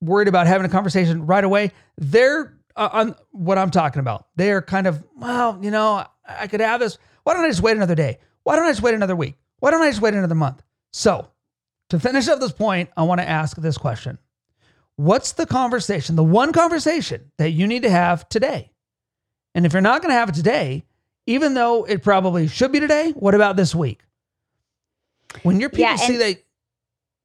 worried 0.00 0.28
about 0.28 0.46
having 0.46 0.66
a 0.66 0.68
conversation 0.68 1.26
right 1.26 1.44
away. 1.44 1.72
They're 1.96 2.58
uh, 2.76 2.88
on 2.92 3.14
what 3.30 3.58
I'm 3.58 3.70
talking 3.70 4.00
about. 4.00 4.26
They're 4.36 4.62
kind 4.62 4.86
of, 4.86 5.02
well, 5.16 5.58
you 5.62 5.70
know, 5.70 6.04
I 6.26 6.46
could 6.48 6.60
have 6.60 6.80
this. 6.80 6.98
Why 7.22 7.34
don't 7.34 7.44
I 7.44 7.48
just 7.48 7.62
wait 7.62 7.76
another 7.76 7.94
day? 7.94 8.18
Why 8.42 8.56
don't 8.56 8.64
I 8.64 8.70
just 8.70 8.82
wait 8.82 8.94
another 8.94 9.16
week? 9.16 9.36
Why 9.60 9.70
don't 9.70 9.82
I 9.82 9.90
just 9.90 10.02
wait 10.02 10.14
another 10.14 10.34
month? 10.34 10.62
So, 10.92 11.28
to 11.90 12.00
finish 12.00 12.26
up 12.28 12.40
this 12.40 12.52
point, 12.52 12.90
I 12.96 13.02
want 13.02 13.20
to 13.20 13.28
ask 13.28 13.56
this 13.56 13.78
question 13.78 14.18
What's 14.96 15.32
the 15.32 15.46
conversation, 15.46 16.16
the 16.16 16.24
one 16.24 16.52
conversation 16.52 17.32
that 17.38 17.50
you 17.50 17.66
need 17.66 17.82
to 17.82 17.90
have 17.90 18.28
today? 18.28 18.70
And 19.54 19.66
if 19.66 19.72
you're 19.72 19.82
not 19.82 20.02
going 20.02 20.10
to 20.10 20.18
have 20.18 20.28
it 20.28 20.34
today, 20.34 20.84
even 21.26 21.54
though 21.54 21.84
it 21.84 22.02
probably 22.02 22.48
should 22.48 22.72
be 22.72 22.80
today, 22.80 23.12
what 23.12 23.34
about 23.34 23.56
this 23.56 23.74
week? 23.74 24.00
When 25.42 25.60
your 25.60 25.70
people 25.70 25.84
yeah, 25.84 25.96
see 25.96 26.16
that 26.18 26.42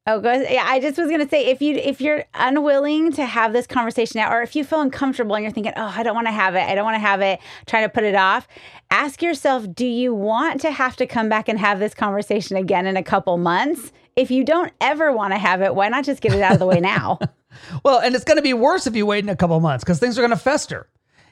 Oh, 0.09 0.21
go. 0.21 0.31
Yeah, 0.31 0.63
I 0.65 0.79
just 0.79 0.97
was 0.97 1.12
gonna 1.12 1.27
say 1.27 1.47
if 1.47 1.62
you 1.62 1.75
if 1.75 2.00
you're 2.00 2.24
unwilling 2.33 3.12
to 3.12 3.25
have 3.25 3.51
this 3.51 3.67
conversation 3.67 4.21
now, 4.21 4.33
or 4.33 4.41
if 4.41 4.55
you 4.55 4.63
feel 4.63 4.79
uncomfortable 4.79 5.36
and 5.36 5.43
you're 5.43 5.51
thinking, 5.51 5.74
oh, 5.75 5.93
I 5.93 6.01
don't 6.01 6.15
want 6.15 6.27
to 6.27 6.31
have 6.31 6.55
it, 6.55 6.62
I 6.62 6.75
don't 6.75 6.86
want 6.86 6.95
to 6.95 7.00
have 7.00 7.19
it, 7.19 7.41
trying 7.65 7.83
to 7.83 7.89
put 7.89 8.05
it 8.05 8.15
off, 8.15 8.47
ask 8.89 9.21
yourself, 9.21 9.65
do 9.75 9.86
you 9.86 10.13
want 10.13 10.62
to 10.62 10.71
have 10.71 10.95
to 10.95 11.05
come 11.05 11.27
back 11.27 11.50
and 11.50 11.59
have 11.59 11.79
this 11.79 11.93
conversation 11.93 12.55
again 12.55 12.88
in 12.88 12.95
a 12.95 13.03
couple 13.03 13.38
months? 13.38 13.91
If 14.15 14.31
you 14.31 14.45
don't 14.45 14.71
ever 14.79 15.12
want 15.12 15.33
to 15.33 15.38
have 15.38 15.62
it, 15.62 15.75
why 15.75 15.89
not 15.89 16.05
just 16.05 16.21
get 16.21 16.33
it 16.33 16.41
out 16.41 16.53
of 16.53 16.59
the 16.59 16.65
way 16.65 16.79
now? 16.79 17.19
well, 17.84 18.00
and 18.00 18.16
it's 18.16 18.24
going 18.24 18.38
to 18.38 18.44
be 18.44 18.54
worse 18.54 18.88
if 18.88 18.96
you 18.96 19.06
wait 19.06 19.24
in 19.24 19.30
a 19.30 19.36
couple 19.36 19.60
months 19.60 19.84
because 19.84 20.00
things 20.00 20.18
are 20.18 20.22
going 20.22 20.32
to 20.32 20.38
fester. 20.38 20.88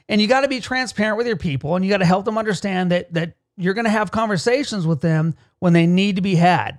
And 0.08 0.20
you 0.20 0.28
got 0.28 0.42
to 0.42 0.48
be 0.48 0.60
transparent 0.60 1.18
with 1.18 1.26
your 1.26 1.36
people, 1.36 1.74
and 1.74 1.84
you 1.84 1.90
got 1.90 1.98
to 1.98 2.04
help 2.04 2.24
them 2.24 2.38
understand 2.38 2.92
that 2.92 3.12
that 3.14 3.34
you're 3.56 3.74
going 3.74 3.86
to 3.86 3.90
have 3.90 4.10
conversations 4.10 4.86
with 4.86 5.00
them 5.00 5.34
when 5.58 5.72
they 5.72 5.86
need 5.86 6.16
to 6.16 6.22
be 6.22 6.34
had 6.34 6.78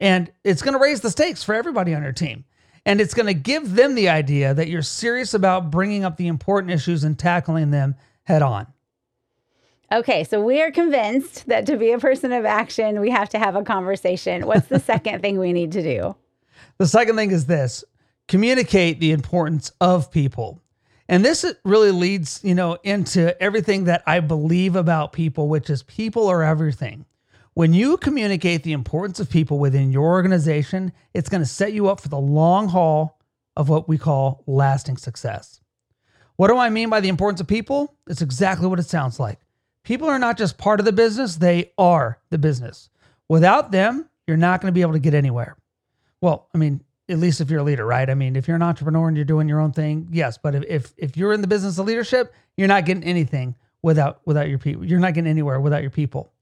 and 0.00 0.32
it's 0.44 0.62
going 0.62 0.72
to 0.72 0.80
raise 0.80 1.02
the 1.02 1.10
stakes 1.10 1.44
for 1.44 1.54
everybody 1.54 1.94
on 1.94 2.02
your 2.02 2.12
team. 2.12 2.44
And 2.86 3.00
it's 3.00 3.12
going 3.12 3.26
to 3.26 3.34
give 3.34 3.74
them 3.74 3.94
the 3.94 4.08
idea 4.08 4.54
that 4.54 4.68
you're 4.68 4.82
serious 4.82 5.34
about 5.34 5.70
bringing 5.70 6.04
up 6.04 6.16
the 6.16 6.28
important 6.28 6.72
issues 6.72 7.04
and 7.04 7.18
tackling 7.18 7.70
them 7.70 7.94
head 8.24 8.40
on. 8.40 8.66
Okay, 9.92 10.24
so 10.24 10.40
we 10.40 10.62
are 10.62 10.70
convinced 10.70 11.48
that 11.48 11.66
to 11.66 11.76
be 11.76 11.90
a 11.90 11.98
person 11.98 12.32
of 12.32 12.44
action, 12.44 13.00
we 13.00 13.10
have 13.10 13.28
to 13.30 13.38
have 13.38 13.56
a 13.56 13.62
conversation. 13.62 14.46
What's 14.46 14.68
the 14.68 14.80
second 14.80 15.20
thing 15.20 15.38
we 15.38 15.52
need 15.52 15.72
to 15.72 15.82
do? 15.82 16.16
The 16.78 16.86
second 16.86 17.16
thing 17.16 17.32
is 17.32 17.46
this 17.46 17.84
communicate 18.30 19.00
the 19.00 19.10
importance 19.10 19.72
of 19.80 20.12
people. 20.12 20.62
And 21.08 21.24
this 21.24 21.44
really 21.64 21.90
leads, 21.90 22.38
you 22.44 22.54
know, 22.54 22.78
into 22.84 23.38
everything 23.42 23.84
that 23.84 24.04
I 24.06 24.20
believe 24.20 24.76
about 24.76 25.12
people, 25.12 25.48
which 25.48 25.68
is 25.68 25.82
people 25.82 26.28
are 26.28 26.44
everything. 26.44 27.06
When 27.54 27.74
you 27.74 27.96
communicate 27.96 28.62
the 28.62 28.72
importance 28.72 29.18
of 29.18 29.28
people 29.28 29.58
within 29.58 29.90
your 29.90 30.04
organization, 30.04 30.92
it's 31.12 31.28
going 31.28 31.42
to 31.42 31.46
set 31.46 31.72
you 31.72 31.88
up 31.88 32.00
for 32.00 32.08
the 32.08 32.20
long 32.20 32.68
haul 32.68 33.18
of 33.56 33.68
what 33.68 33.88
we 33.88 33.98
call 33.98 34.44
lasting 34.46 34.96
success. 34.96 35.60
What 36.36 36.46
do 36.46 36.56
I 36.56 36.70
mean 36.70 36.88
by 36.88 37.00
the 37.00 37.08
importance 37.08 37.40
of 37.40 37.48
people? 37.48 37.96
It's 38.06 38.22
exactly 38.22 38.68
what 38.68 38.78
it 38.78 38.86
sounds 38.86 39.18
like. 39.18 39.40
People 39.82 40.08
are 40.08 40.20
not 40.20 40.38
just 40.38 40.56
part 40.56 40.78
of 40.78 40.86
the 40.86 40.92
business, 40.92 41.34
they 41.34 41.72
are 41.76 42.20
the 42.30 42.38
business. 42.38 42.90
Without 43.28 43.72
them, 43.72 44.08
you're 44.28 44.36
not 44.36 44.60
going 44.60 44.72
to 44.72 44.74
be 44.74 44.82
able 44.82 44.92
to 44.92 45.00
get 45.00 45.14
anywhere. 45.14 45.56
Well, 46.20 46.48
I 46.54 46.58
mean, 46.58 46.84
at 47.10 47.18
least 47.18 47.40
if 47.40 47.50
you're 47.50 47.60
a 47.60 47.64
leader, 47.64 47.84
right? 47.84 48.08
I 48.08 48.14
mean, 48.14 48.36
if 48.36 48.46
you're 48.46 48.56
an 48.56 48.62
entrepreneur 48.62 49.08
and 49.08 49.16
you're 49.16 49.24
doing 49.24 49.48
your 49.48 49.60
own 49.60 49.72
thing, 49.72 50.08
yes, 50.12 50.38
but 50.38 50.54
if 50.54 50.64
if, 50.64 50.92
if 50.96 51.16
you're 51.16 51.32
in 51.32 51.40
the 51.40 51.46
business 51.46 51.78
of 51.78 51.86
leadership, 51.86 52.32
you're 52.56 52.68
not 52.68 52.84
getting 52.84 53.04
anything 53.04 53.56
without 53.82 54.20
without 54.24 54.48
your 54.48 54.58
people. 54.58 54.84
You're 54.84 55.00
not 55.00 55.14
getting 55.14 55.30
anywhere 55.30 55.60
without 55.60 55.82
your 55.82 55.90
people. 55.90 56.32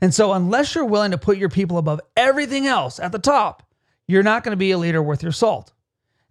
And 0.00 0.14
so, 0.14 0.32
unless 0.32 0.74
you're 0.74 0.84
willing 0.84 1.12
to 1.12 1.18
put 1.18 1.38
your 1.38 1.48
people 1.48 1.78
above 1.78 2.00
everything 2.16 2.66
else 2.66 2.98
at 2.98 3.12
the 3.12 3.18
top, 3.18 3.62
you're 4.06 4.22
not 4.22 4.44
going 4.44 4.52
to 4.52 4.56
be 4.56 4.70
a 4.72 4.78
leader 4.78 5.02
worth 5.02 5.22
your 5.22 5.32
salt. 5.32 5.72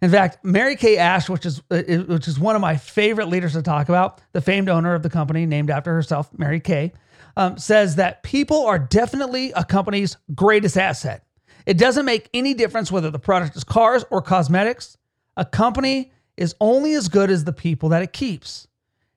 In 0.02 0.10
fact, 0.10 0.44
Mary 0.44 0.76
Kay 0.76 0.98
Ash, 0.98 1.28
which 1.28 1.46
is 1.46 1.62
uh, 1.70 1.82
which 2.06 2.28
is 2.28 2.38
one 2.38 2.54
of 2.54 2.60
my 2.60 2.76
favorite 2.76 3.28
leaders 3.28 3.54
to 3.54 3.62
talk 3.62 3.88
about, 3.88 4.20
the 4.32 4.40
famed 4.40 4.68
owner 4.68 4.94
of 4.94 5.02
the 5.02 5.10
company 5.10 5.46
named 5.46 5.70
after 5.70 5.92
herself, 5.92 6.30
Mary 6.36 6.60
Kay, 6.60 6.92
um, 7.36 7.58
says 7.58 7.96
that 7.96 8.22
people 8.22 8.66
are 8.66 8.78
definitely 8.78 9.52
a 9.52 9.64
company's 9.64 10.16
greatest 10.34 10.76
asset. 10.76 11.25
It 11.66 11.78
doesn't 11.78 12.04
make 12.04 12.30
any 12.32 12.54
difference 12.54 12.92
whether 12.92 13.10
the 13.10 13.18
product 13.18 13.56
is 13.56 13.64
cars 13.64 14.04
or 14.10 14.22
cosmetics. 14.22 14.96
A 15.36 15.44
company 15.44 16.12
is 16.36 16.54
only 16.60 16.94
as 16.94 17.08
good 17.08 17.30
as 17.30 17.44
the 17.44 17.52
people 17.52 17.88
that 17.90 18.02
it 18.02 18.12
keeps. 18.12 18.68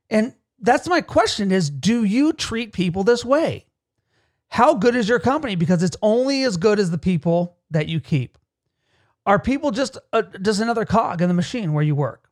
And 0.10 0.34
that's 0.60 0.88
my 0.88 1.02
question 1.02 1.52
is 1.52 1.70
do 1.70 2.04
you 2.04 2.34
treat 2.34 2.74
people 2.74 3.04
this 3.04 3.24
way? 3.24 3.68
How 4.48 4.74
good 4.74 4.96
is 4.96 5.08
your 5.08 5.20
company? 5.20 5.56
Because 5.56 5.84
it's 5.84 5.98
only 6.02 6.44
as 6.44 6.58
good 6.58 6.80
as 6.80 6.90
the 6.90 6.98
people 6.98 7.58
that 7.70 7.88
you 7.88 8.00
keep. 8.00 8.38
Are 9.26 9.38
people 9.38 9.70
just 9.70 9.98
a, 10.12 10.24
just 10.24 10.60
another 10.60 10.86
cog 10.86 11.22
in 11.22 11.28
the 11.28 11.36
machine 11.36 11.74
where 11.74 11.84
you 11.84 11.94
work? 11.94 12.32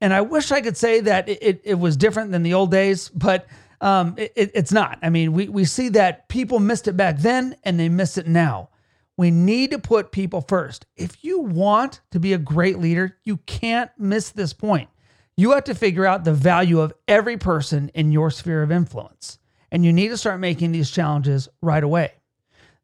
And 0.00 0.12
I 0.12 0.22
wish 0.22 0.50
I 0.50 0.60
could 0.60 0.76
say 0.76 1.00
that 1.02 1.28
it, 1.28 1.38
it, 1.40 1.60
it 1.64 1.74
was 1.74 1.96
different 1.96 2.32
than 2.32 2.42
the 2.42 2.54
old 2.54 2.72
days, 2.72 3.08
but 3.10 3.46
um, 3.80 4.14
it, 4.18 4.32
it's 4.34 4.72
not. 4.72 4.98
I 5.02 5.10
mean, 5.10 5.32
we, 5.32 5.48
we 5.48 5.64
see 5.64 5.88
that 5.90 6.28
people 6.28 6.58
missed 6.58 6.88
it 6.88 6.96
back 6.96 7.18
then 7.18 7.56
and 7.62 7.78
they 7.78 7.88
miss 7.88 8.18
it 8.18 8.26
now. 8.26 8.70
We 9.16 9.30
need 9.30 9.70
to 9.70 9.78
put 9.78 10.12
people 10.12 10.42
first. 10.42 10.86
If 10.96 11.24
you 11.24 11.40
want 11.40 12.00
to 12.10 12.20
be 12.20 12.32
a 12.34 12.38
great 12.38 12.78
leader, 12.78 13.16
you 13.24 13.38
can't 13.38 13.90
miss 13.98 14.30
this 14.30 14.52
point. 14.52 14.90
You 15.36 15.52
have 15.52 15.64
to 15.64 15.74
figure 15.74 16.06
out 16.06 16.24
the 16.24 16.34
value 16.34 16.80
of 16.80 16.92
every 17.08 17.36
person 17.36 17.90
in 17.94 18.12
your 18.12 18.30
sphere 18.30 18.62
of 18.62 18.70
influence 18.70 19.38
and 19.70 19.84
you 19.84 19.92
need 19.92 20.08
to 20.08 20.16
start 20.16 20.40
making 20.40 20.72
these 20.72 20.90
challenges 20.90 21.48
right 21.60 21.82
away. 21.82 22.12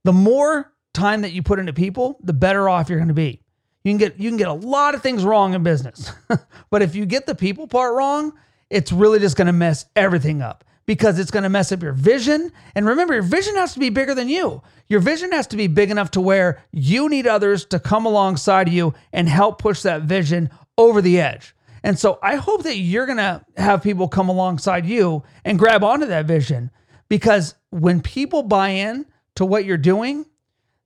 The 0.05 0.13
more 0.13 0.73
time 0.95 1.23
that 1.23 1.33
you 1.33 1.43
put 1.43 1.59
into 1.59 1.73
people, 1.73 2.19
the 2.23 2.33
better 2.33 2.69
off 2.69 2.89
you're 2.89 2.99
going 2.99 3.09
to 3.09 3.15
be. 3.15 3.41
You 3.85 3.91
can 3.91 3.99
get 3.99 4.21
you 4.21 4.31
can 4.31 4.37
get 4.37 4.49
a 4.49 4.53
lot 4.53 4.95
of 4.95 5.03
things 5.03 5.25
wrong 5.25 5.55
in 5.55 5.63
business. 5.63 6.13
but 6.71 6.83
if 6.83 6.95
you 6.95 7.07
get 7.07 7.27
the 7.27 7.35
people 7.35 7.67
part 7.67 7.95
wrong, 7.95 8.33
it's 8.71 8.93
really 8.93 9.19
just 9.19 9.37
going 9.37 9.47
to 9.47 9.53
mess 9.53 9.87
everything 9.97 10.43
up 10.43 10.65
because 10.87 11.19
it's 11.19 11.31
going 11.31 11.45
to 11.45 11.49
mess 11.49 11.73
up 11.73 11.83
your 11.83 11.93
vision. 11.93 12.53
And 12.75 12.87
remember, 12.87 13.15
your 13.15 13.23
vision 13.23 13.55
has 13.57 13.73
to 13.75 13.81
be 13.81 13.91
bigger 13.91 14.15
than 14.15 14.29
you. 14.29 14.63
Your 14.89 15.01
vision 15.01 15.33
has 15.33 15.47
to 15.49 15.57
be 15.57 15.67
big 15.67 15.91
enough 15.91 16.11
to 16.13 16.21
where 16.21 16.63
you 16.73 17.09
need 17.09 17.27
others 17.27 17.65
to 17.67 17.79
come 17.79 18.07
alongside 18.07 18.69
you 18.69 18.95
and 19.13 19.29
help 19.29 19.59
push 19.59 19.83
that 19.83 20.03
vision 20.03 20.51
over 20.77 21.01
the 21.01 21.21
edge. 21.21 21.55
And 21.85 21.99
so 21.99 22.19
I 22.23 22.37
hope 22.37 22.63
that 22.65 22.77
you're 22.77 23.07
going 23.07 23.19
to 23.19 23.45
have 23.57 23.83
people 23.83 24.09
come 24.09 24.29
alongside 24.29 24.87
you 24.87 25.25
and 25.45 25.59
grab 25.59 25.83
onto 25.83 26.07
that 26.07 26.27
vision 26.27 26.71
because 27.09 27.55
when 27.71 28.01
people 28.01 28.43
buy 28.43 28.69
in 28.69 29.07
to 29.37 29.45
what 29.45 29.65
you're 29.65 29.77
doing, 29.77 30.27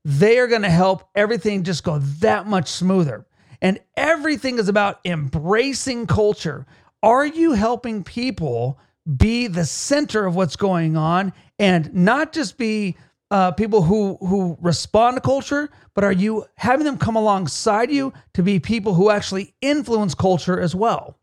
they 0.04 0.38
are 0.38 0.46
going 0.46 0.62
to 0.62 0.70
help 0.70 1.08
everything 1.14 1.64
just 1.64 1.84
go 1.84 1.98
that 1.98 2.46
much 2.46 2.68
smoother. 2.68 3.26
And 3.60 3.80
everything 3.96 4.58
is 4.58 4.68
about 4.68 5.00
embracing 5.04 6.06
culture. 6.06 6.66
Are 7.02 7.26
you 7.26 7.52
helping 7.52 8.04
people 8.04 8.78
be 9.16 9.46
the 9.46 9.64
center 9.64 10.26
of 10.26 10.34
what's 10.34 10.56
going 10.56 10.96
on 10.96 11.32
and 11.58 11.92
not 11.94 12.32
just 12.32 12.58
be 12.58 12.96
uh, 13.30 13.50
people 13.52 13.82
who 13.82 14.16
who 14.20 14.56
respond 14.60 15.16
to 15.16 15.20
culture, 15.20 15.68
but 15.94 16.04
are 16.04 16.12
you 16.12 16.44
having 16.56 16.84
them 16.84 16.98
come 16.98 17.16
alongside 17.16 17.90
you 17.90 18.12
to 18.34 18.42
be 18.42 18.60
people 18.60 18.94
who 18.94 19.10
actually 19.10 19.54
influence 19.60 20.14
culture 20.14 20.60
as 20.60 20.74
well? 20.74 21.16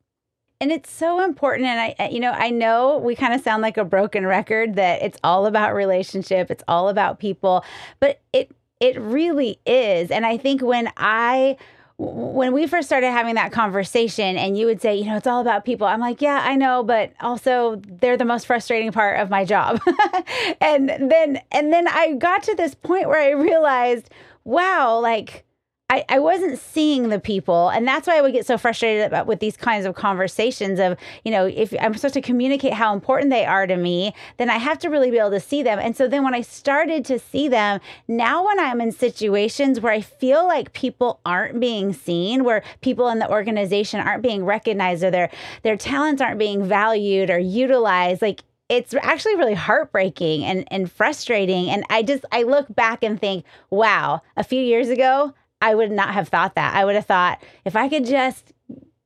And 0.60 0.72
it's 0.72 0.92
so 0.92 1.24
important. 1.24 1.68
And 1.68 1.94
I, 2.00 2.08
you 2.08 2.20
know, 2.20 2.32
I 2.32 2.50
know 2.50 2.98
we 2.98 3.16
kind 3.16 3.34
of 3.34 3.42
sound 3.42 3.62
like 3.62 3.78
a 3.78 3.84
broken 3.84 4.26
record 4.26 4.76
that 4.76 5.02
it's 5.02 5.18
all 5.24 5.46
about 5.46 5.74
relationship, 5.74 6.50
it's 6.52 6.64
all 6.68 6.90
about 6.90 7.20
people, 7.20 7.66
but 8.00 8.22
it 8.32 8.52
it 8.80 9.00
really 9.00 9.60
is. 9.66 10.12
And 10.12 10.26
I 10.26 10.38
think 10.38 10.62
when 10.62 10.92
I 10.98 11.58
when 12.04 12.54
we 12.54 12.68
first 12.68 12.88
started 12.88 13.12
having 13.12 13.36
that 13.36 13.52
conversation 13.52 14.38
and 14.38 14.58
you 14.58 14.66
would 14.66 14.82
say, 14.82 14.96
you 14.96 15.06
know, 15.06 15.18
it's 15.18 15.28
all 15.28 15.42
about 15.42 15.64
people, 15.64 15.88
I'm 15.88 16.00
like, 16.00 16.22
yeah, 16.22 16.42
I 16.44 16.56
know, 16.56 16.84
but 16.84 17.14
also 17.22 17.82
they're 17.88 18.18
the 18.18 18.26
most 18.26 18.46
frustrating 18.46 18.92
part 18.92 19.20
of 19.20 19.30
my 19.30 19.46
job. 19.46 19.80
and 20.62 20.90
then 20.90 21.42
and 21.52 21.72
then 21.72 21.88
I 21.88 22.14
got 22.14 22.44
to 22.44 22.56
this 22.56 22.76
point 22.76 23.08
where 23.08 23.22
I 23.22 23.32
realized, 23.32 24.10
wow, 24.44 25.00
like 25.00 25.46
I, 25.90 26.06
I 26.10 26.18
wasn't 26.18 26.58
seeing 26.58 27.10
the 27.10 27.20
people. 27.20 27.70
And 27.70 27.88
that's 27.88 28.08
why 28.08 28.18
I 28.18 28.22
would 28.22 28.34
get 28.34 28.48
so 28.48 28.58
frustrated 28.58 29.06
about 29.06 29.28
with 29.28 29.40
these 29.40 29.56
kinds 29.56 29.86
of 29.86 29.94
conversations 29.94 30.80
of, 30.80 30.98
you 31.24 31.32
know, 31.32 31.46
if 31.46 31.72
I'm 31.80 31.94
supposed 31.94 32.16
to 32.16 32.22
communicate 32.22 32.74
how 32.74 32.96
important 32.96 33.30
they 33.30 33.46
are 33.46 33.68
to 33.68 33.78
me, 33.78 34.16
then 34.38 34.50
I 34.50 34.58
have 34.58 34.80
to 34.80 34.90
really 34.90 35.12
be 35.12 35.20
able 35.20 35.30
to 35.32 35.40
see 35.40 35.62
them. 35.62 35.78
And 35.78 35.96
so 35.96 36.08
then 36.08 36.24
when 36.24 36.34
I 36.34 36.42
started 36.42 37.06
to 37.06 37.20
see 37.20 37.48
them, 37.48 37.80
now 38.08 38.44
when 38.44 38.60
I'm 38.60 38.82
in 38.82 38.92
situations 38.92 39.80
where 39.80 39.94
I 39.94 40.02
feel 40.02 40.48
like 40.48 40.74
people 40.74 41.20
aren't 41.28 41.60
being 41.60 41.94
seen, 41.94 42.44
where 42.44 42.64
people 42.82 43.10
in 43.10 43.20
the 43.20 43.30
organization 43.30 44.00
aren't 44.00 44.24
being 44.24 44.46
recognized 44.46 45.04
or 45.04 45.12
their 45.12 45.30
their 45.62 45.78
talents 45.78 46.24
aren't 46.24 46.40
being 46.40 46.66
valued 46.66 47.30
or 47.30 47.38
utilized, 47.38 48.24
like 48.24 48.44
it's 48.68 48.96
actually 48.96 49.36
really 49.36 49.54
heartbreaking 49.54 50.44
and, 50.44 50.66
and 50.72 50.92
frustrating. 50.92 51.70
And 51.70 51.84
I 51.92 52.02
just, 52.02 52.26
I 52.32 52.42
look 52.44 52.74
back 52.74 53.04
and 53.04 53.20
think, 53.20 53.46
wow, 53.70 54.24
a 54.36 54.44
few 54.44 54.62
years 54.62 54.90
ago, 54.90 55.36
I 55.64 55.76
would 55.76 55.92
not 55.92 56.14
have 56.14 56.28
thought 56.28 56.56
that. 56.56 56.76
I 56.76 56.84
would 56.84 56.96
have 56.96 57.06
thought 57.06 57.42
if 57.64 57.78
I 57.78 57.88
could 57.88 58.06
just, 58.06 58.52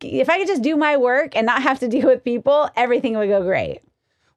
if 0.01 0.27
I 0.27 0.39
could 0.39 0.47
just 0.47 0.63
do 0.63 0.75
my 0.75 0.97
work 0.97 1.35
and 1.35 1.45
not 1.45 1.61
have 1.61 1.79
to 1.81 1.87
deal 1.95 2.07
with 2.07 2.23
people, 2.23 2.69
everything 2.75 3.15
would 3.15 3.29
go 3.29 3.43
great. 3.43 3.81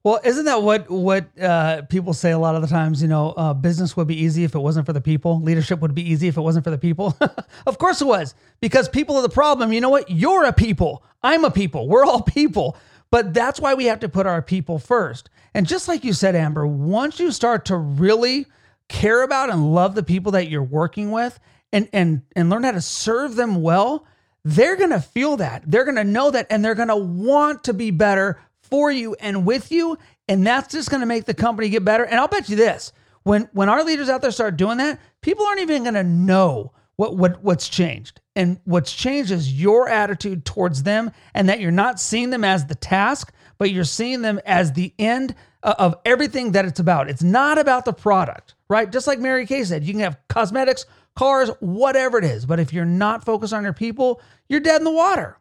Well, 0.02 0.20
isn't 0.22 0.44
that 0.44 0.62
what 0.62 0.90
what 0.90 1.26
uh, 1.38 1.82
people 1.82 2.14
say 2.14 2.30
a 2.30 2.38
lot 2.38 2.56
of 2.56 2.62
the 2.62 2.68
times? 2.68 3.02
You 3.02 3.08
know, 3.08 3.30
uh, 3.32 3.54
business 3.54 3.96
would 3.96 4.06
be 4.06 4.22
easy 4.22 4.44
if 4.44 4.54
it 4.54 4.58
wasn't 4.58 4.86
for 4.86 4.92
the 4.92 5.00
people. 5.00 5.40
Leadership 5.40 5.80
would 5.80 5.94
be 5.94 6.10
easy 6.10 6.28
if 6.28 6.36
it 6.36 6.40
wasn't 6.42 6.64
for 6.64 6.70
the 6.70 6.78
people. 6.78 7.16
of 7.66 7.78
course 7.78 8.00
it 8.02 8.06
was, 8.06 8.34
because 8.60 8.88
people 8.88 9.16
are 9.16 9.22
the 9.22 9.28
problem. 9.28 9.72
You 9.72 9.80
know 9.80 9.90
what? 9.90 10.10
You're 10.10 10.44
a 10.44 10.52
people. 10.52 11.02
I'm 11.22 11.44
a 11.44 11.50
people. 11.50 11.88
We're 11.88 12.04
all 12.04 12.22
people. 12.38 12.76
But 13.10 13.34
that's 13.34 13.60
why 13.60 13.74
we 13.74 13.86
have 13.86 14.00
to 14.00 14.08
put 14.08 14.26
our 14.26 14.40
people 14.40 14.78
first. 14.78 15.30
And 15.54 15.66
just 15.66 15.88
like 15.88 16.04
you 16.04 16.12
said, 16.12 16.36
Amber, 16.36 16.66
once 16.66 17.18
you 17.18 17.32
start 17.32 17.64
to 17.66 17.76
really 17.76 18.46
care 18.88 19.22
about 19.22 19.50
and 19.50 19.74
love 19.74 19.94
the 19.94 20.02
people 20.02 20.32
that 20.32 20.48
you're 20.48 20.62
working 20.62 21.10
with, 21.10 21.40
and 21.72 21.88
and 21.92 22.22
and 22.34 22.50
learn 22.50 22.64
how 22.64 22.72
to 22.72 22.80
serve 22.80 23.36
them 23.36 23.62
well, 23.62 24.06
they're 24.44 24.76
gonna 24.76 25.00
feel 25.00 25.36
that. 25.38 25.62
They're 25.66 25.84
gonna 25.84 26.04
know 26.04 26.30
that, 26.30 26.46
and 26.50 26.64
they're 26.64 26.74
gonna 26.74 26.96
want 26.96 27.64
to 27.64 27.74
be 27.74 27.90
better 27.90 28.40
for 28.70 28.90
you 28.90 29.14
and 29.20 29.44
with 29.44 29.70
you. 29.70 29.98
And 30.28 30.46
that's 30.46 30.72
just 30.72 30.90
going 30.90 31.00
to 31.00 31.06
make 31.06 31.24
the 31.24 31.34
company 31.34 31.68
get 31.68 31.84
better. 31.84 32.04
And 32.04 32.18
I'll 32.18 32.28
bet 32.28 32.48
you 32.48 32.56
this 32.56 32.92
when, 33.24 33.48
when 33.52 33.68
our 33.68 33.84
leaders 33.84 34.08
out 34.08 34.22
there 34.22 34.30
start 34.30 34.56
doing 34.56 34.78
that, 34.78 35.00
people 35.20 35.44
aren't 35.44 35.60
even 35.60 35.82
going 35.82 35.94
to 35.94 36.04
know 36.04 36.72
what, 36.96 37.16
what, 37.16 37.42
what's 37.42 37.68
changed. 37.68 38.20
And 38.36 38.60
what's 38.64 38.92
changed 38.92 39.32
is 39.32 39.60
your 39.60 39.88
attitude 39.88 40.44
towards 40.44 40.84
them 40.84 41.10
and 41.34 41.48
that 41.48 41.60
you're 41.60 41.72
not 41.72 42.00
seeing 42.00 42.30
them 42.30 42.44
as 42.44 42.66
the 42.66 42.74
task, 42.74 43.32
but 43.60 43.70
you're 43.70 43.84
seeing 43.84 44.22
them 44.22 44.40
as 44.46 44.72
the 44.72 44.94
end 44.98 45.34
of 45.62 45.94
everything 46.06 46.52
that 46.52 46.64
it's 46.64 46.80
about. 46.80 47.10
It's 47.10 47.22
not 47.22 47.58
about 47.58 47.84
the 47.84 47.92
product, 47.92 48.54
right? 48.70 48.90
Just 48.90 49.06
like 49.06 49.18
Mary 49.18 49.46
Kay 49.46 49.64
said, 49.64 49.84
you 49.84 49.92
can 49.92 50.00
have 50.00 50.16
cosmetics, 50.28 50.86
cars, 51.14 51.50
whatever 51.60 52.16
it 52.16 52.24
is. 52.24 52.46
But 52.46 52.58
if 52.58 52.72
you're 52.72 52.86
not 52.86 53.22
focused 53.22 53.52
on 53.52 53.62
your 53.62 53.74
people, 53.74 54.22
you're 54.48 54.60
dead 54.60 54.80
in 54.80 54.84
the 54.84 54.90
water. 54.90 55.36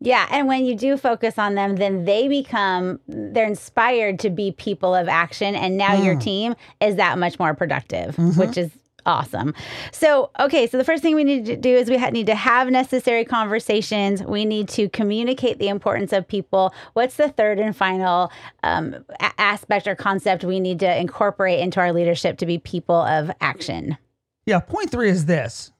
Yeah, 0.00 0.26
and 0.28 0.48
when 0.48 0.64
you 0.64 0.74
do 0.74 0.96
focus 0.96 1.38
on 1.38 1.54
them, 1.54 1.76
then 1.76 2.04
they 2.04 2.26
become 2.26 2.98
they're 3.06 3.46
inspired 3.46 4.18
to 4.20 4.30
be 4.30 4.50
people 4.50 4.92
of 4.96 5.08
action 5.08 5.54
and 5.54 5.76
now 5.78 5.96
mm. 5.96 6.04
your 6.04 6.16
team 6.16 6.56
is 6.80 6.96
that 6.96 7.16
much 7.16 7.38
more 7.38 7.54
productive, 7.54 8.16
mm-hmm. 8.16 8.40
which 8.40 8.58
is 8.58 8.72
awesome. 9.06 9.54
So, 9.92 10.30
okay, 10.38 10.66
so 10.66 10.76
the 10.76 10.84
first 10.84 11.02
thing 11.02 11.14
we 11.14 11.24
need 11.24 11.46
to 11.46 11.56
do 11.56 11.74
is 11.74 11.88
we 11.88 11.96
ha- 11.96 12.10
need 12.10 12.26
to 12.26 12.34
have 12.34 12.68
necessary 12.70 13.24
conversations. 13.24 14.22
We 14.22 14.44
need 14.44 14.68
to 14.70 14.88
communicate 14.90 15.58
the 15.58 15.68
importance 15.68 16.12
of 16.12 16.28
people. 16.28 16.74
What's 16.92 17.16
the 17.16 17.30
third 17.30 17.58
and 17.58 17.74
final 17.74 18.30
um, 18.62 18.96
a- 19.20 19.40
aspect 19.40 19.86
or 19.86 19.94
concept 19.94 20.44
we 20.44 20.60
need 20.60 20.80
to 20.80 21.00
incorporate 21.00 21.60
into 21.60 21.80
our 21.80 21.92
leadership 21.92 22.36
to 22.38 22.46
be 22.46 22.58
people 22.58 22.96
of 22.96 23.30
action? 23.40 23.96
Yeah, 24.44 24.60
point 24.60 24.90
three 24.90 25.08
is 25.08 25.26
this 25.26 25.72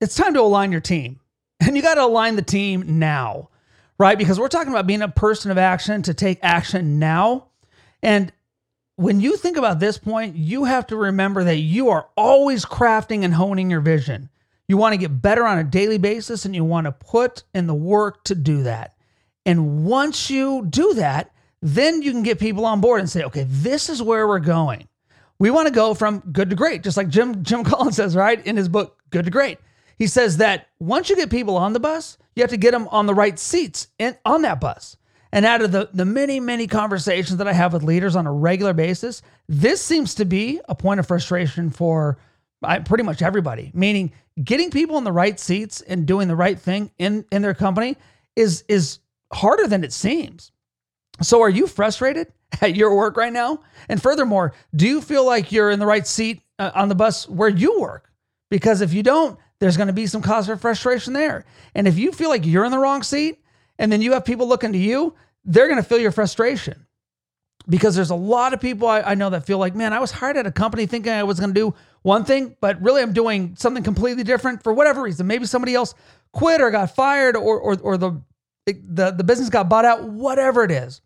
it's 0.00 0.14
time 0.14 0.32
to 0.34 0.40
align 0.40 0.72
your 0.72 0.80
team. 0.80 1.20
And 1.60 1.76
you 1.76 1.82
got 1.82 1.96
to 1.96 2.04
align 2.04 2.36
the 2.36 2.42
team 2.42 2.98
now, 2.98 3.50
right? 3.98 4.16
Because 4.16 4.40
we're 4.40 4.48
talking 4.48 4.72
about 4.72 4.86
being 4.86 5.02
a 5.02 5.08
person 5.08 5.50
of 5.50 5.58
action 5.58 6.00
to 6.02 6.14
take 6.14 6.38
action 6.42 6.98
now. 6.98 7.48
And 8.02 8.32
when 9.00 9.18
you 9.18 9.38
think 9.38 9.56
about 9.56 9.80
this 9.80 9.96
point, 9.96 10.36
you 10.36 10.64
have 10.64 10.86
to 10.88 10.96
remember 10.96 11.42
that 11.44 11.56
you 11.56 11.88
are 11.88 12.08
always 12.18 12.66
crafting 12.66 13.24
and 13.24 13.32
honing 13.32 13.70
your 13.70 13.80
vision. 13.80 14.28
You 14.68 14.76
want 14.76 14.92
to 14.92 14.98
get 14.98 15.22
better 15.22 15.46
on 15.46 15.58
a 15.58 15.64
daily 15.64 15.96
basis 15.96 16.44
and 16.44 16.54
you 16.54 16.64
want 16.64 16.84
to 16.84 16.92
put 16.92 17.44
in 17.54 17.66
the 17.66 17.74
work 17.74 18.22
to 18.24 18.34
do 18.34 18.64
that. 18.64 18.94
And 19.46 19.86
once 19.86 20.28
you 20.28 20.66
do 20.68 20.92
that, 20.94 21.32
then 21.62 22.02
you 22.02 22.12
can 22.12 22.22
get 22.22 22.38
people 22.38 22.66
on 22.66 22.82
board 22.82 23.00
and 23.00 23.08
say, 23.08 23.24
okay, 23.24 23.46
this 23.48 23.88
is 23.88 24.02
where 24.02 24.28
we're 24.28 24.38
going. 24.38 24.86
We 25.38 25.50
want 25.50 25.66
to 25.66 25.72
go 25.72 25.94
from 25.94 26.18
good 26.30 26.50
to 26.50 26.56
great, 26.56 26.82
just 26.82 26.98
like 26.98 27.08
Jim 27.08 27.42
Jim 27.42 27.64
Collins 27.64 27.96
says, 27.96 28.14
right, 28.14 28.44
in 28.46 28.58
his 28.58 28.68
book, 28.68 28.98
Good 29.08 29.24
to 29.24 29.30
Great. 29.30 29.58
He 29.96 30.08
says 30.08 30.36
that 30.36 30.68
once 30.78 31.08
you 31.08 31.16
get 31.16 31.30
people 31.30 31.56
on 31.56 31.72
the 31.72 31.80
bus, 31.80 32.18
you 32.36 32.42
have 32.42 32.50
to 32.50 32.58
get 32.58 32.72
them 32.72 32.86
on 32.88 33.06
the 33.06 33.14
right 33.14 33.38
seats 33.38 33.88
in, 33.98 34.14
on 34.26 34.42
that 34.42 34.60
bus. 34.60 34.98
And 35.32 35.46
out 35.46 35.62
of 35.62 35.70
the, 35.70 35.88
the 35.92 36.04
many, 36.04 36.40
many 36.40 36.66
conversations 36.66 37.36
that 37.38 37.46
I 37.46 37.52
have 37.52 37.72
with 37.72 37.82
leaders 37.82 38.16
on 38.16 38.26
a 38.26 38.32
regular 38.32 38.72
basis, 38.72 39.22
this 39.48 39.80
seems 39.80 40.14
to 40.16 40.24
be 40.24 40.60
a 40.68 40.74
point 40.74 41.00
of 41.00 41.06
frustration 41.06 41.70
for 41.70 42.18
pretty 42.84 43.04
much 43.04 43.22
everybody. 43.22 43.70
Meaning, 43.72 44.12
getting 44.42 44.70
people 44.70 44.98
in 44.98 45.04
the 45.04 45.12
right 45.12 45.38
seats 45.38 45.80
and 45.82 46.06
doing 46.06 46.28
the 46.28 46.36
right 46.36 46.58
thing 46.58 46.90
in, 46.98 47.24
in 47.30 47.42
their 47.42 47.54
company 47.54 47.96
is, 48.36 48.64
is 48.68 48.98
harder 49.32 49.66
than 49.66 49.84
it 49.84 49.92
seems. 49.92 50.50
So, 51.22 51.42
are 51.42 51.50
you 51.50 51.66
frustrated 51.66 52.32
at 52.60 52.74
your 52.74 52.94
work 52.96 53.16
right 53.16 53.32
now? 53.32 53.60
And 53.88 54.02
furthermore, 54.02 54.54
do 54.74 54.86
you 54.86 55.00
feel 55.00 55.24
like 55.24 55.52
you're 55.52 55.70
in 55.70 55.78
the 55.78 55.86
right 55.86 56.06
seat 56.06 56.42
uh, 56.58 56.72
on 56.74 56.88
the 56.88 56.94
bus 56.94 57.28
where 57.28 57.48
you 57.48 57.80
work? 57.80 58.10
Because 58.50 58.80
if 58.80 58.92
you 58.92 59.02
don't, 59.02 59.38
there's 59.60 59.76
going 59.76 59.86
to 59.86 59.92
be 59.92 60.06
some 60.06 60.22
cause 60.22 60.46
for 60.46 60.56
frustration 60.56 61.12
there. 61.12 61.44
And 61.74 61.86
if 61.86 61.98
you 61.98 62.12
feel 62.12 62.30
like 62.30 62.46
you're 62.46 62.64
in 62.64 62.72
the 62.72 62.78
wrong 62.78 63.02
seat 63.02 63.38
and 63.80 63.90
then 63.90 64.02
you 64.02 64.12
have 64.12 64.24
people 64.24 64.46
looking 64.46 64.72
to 64.72 64.78
you, 64.78 65.14
they're 65.44 65.66
going 65.66 65.82
to 65.82 65.88
feel 65.88 65.98
your 65.98 66.12
frustration. 66.12 66.86
Because 67.68 67.94
there's 67.96 68.10
a 68.10 68.14
lot 68.14 68.52
of 68.52 68.60
people 68.60 68.86
I, 68.86 69.00
I 69.00 69.14
know 69.14 69.30
that 69.30 69.46
feel 69.46 69.58
like, 69.58 69.74
man, 69.74 69.92
I 69.92 69.98
was 70.00 70.10
hired 70.10 70.36
at 70.36 70.46
a 70.46 70.52
company 70.52 70.86
thinking 70.86 71.12
I 71.12 71.24
was 71.24 71.40
going 71.40 71.52
to 71.52 71.60
do 71.60 71.74
one 72.02 72.24
thing, 72.24 72.56
but 72.60 72.80
really 72.80 73.02
I'm 73.02 73.12
doing 73.12 73.54
something 73.56 73.82
completely 73.82 74.22
different 74.22 74.62
for 74.62 74.72
whatever 74.72 75.02
reason. 75.02 75.26
Maybe 75.26 75.46
somebody 75.46 75.74
else 75.74 75.94
quit 76.32 76.60
or 76.60 76.70
got 76.70 76.94
fired 76.94 77.36
or, 77.36 77.58
or, 77.58 77.78
or 77.80 77.96
the, 77.96 78.20
the, 78.66 79.12
the 79.12 79.24
business 79.24 79.48
got 79.48 79.68
bought 79.68 79.84
out, 79.84 80.04
whatever 80.04 80.62
it 80.62 80.70
is. 80.70 81.00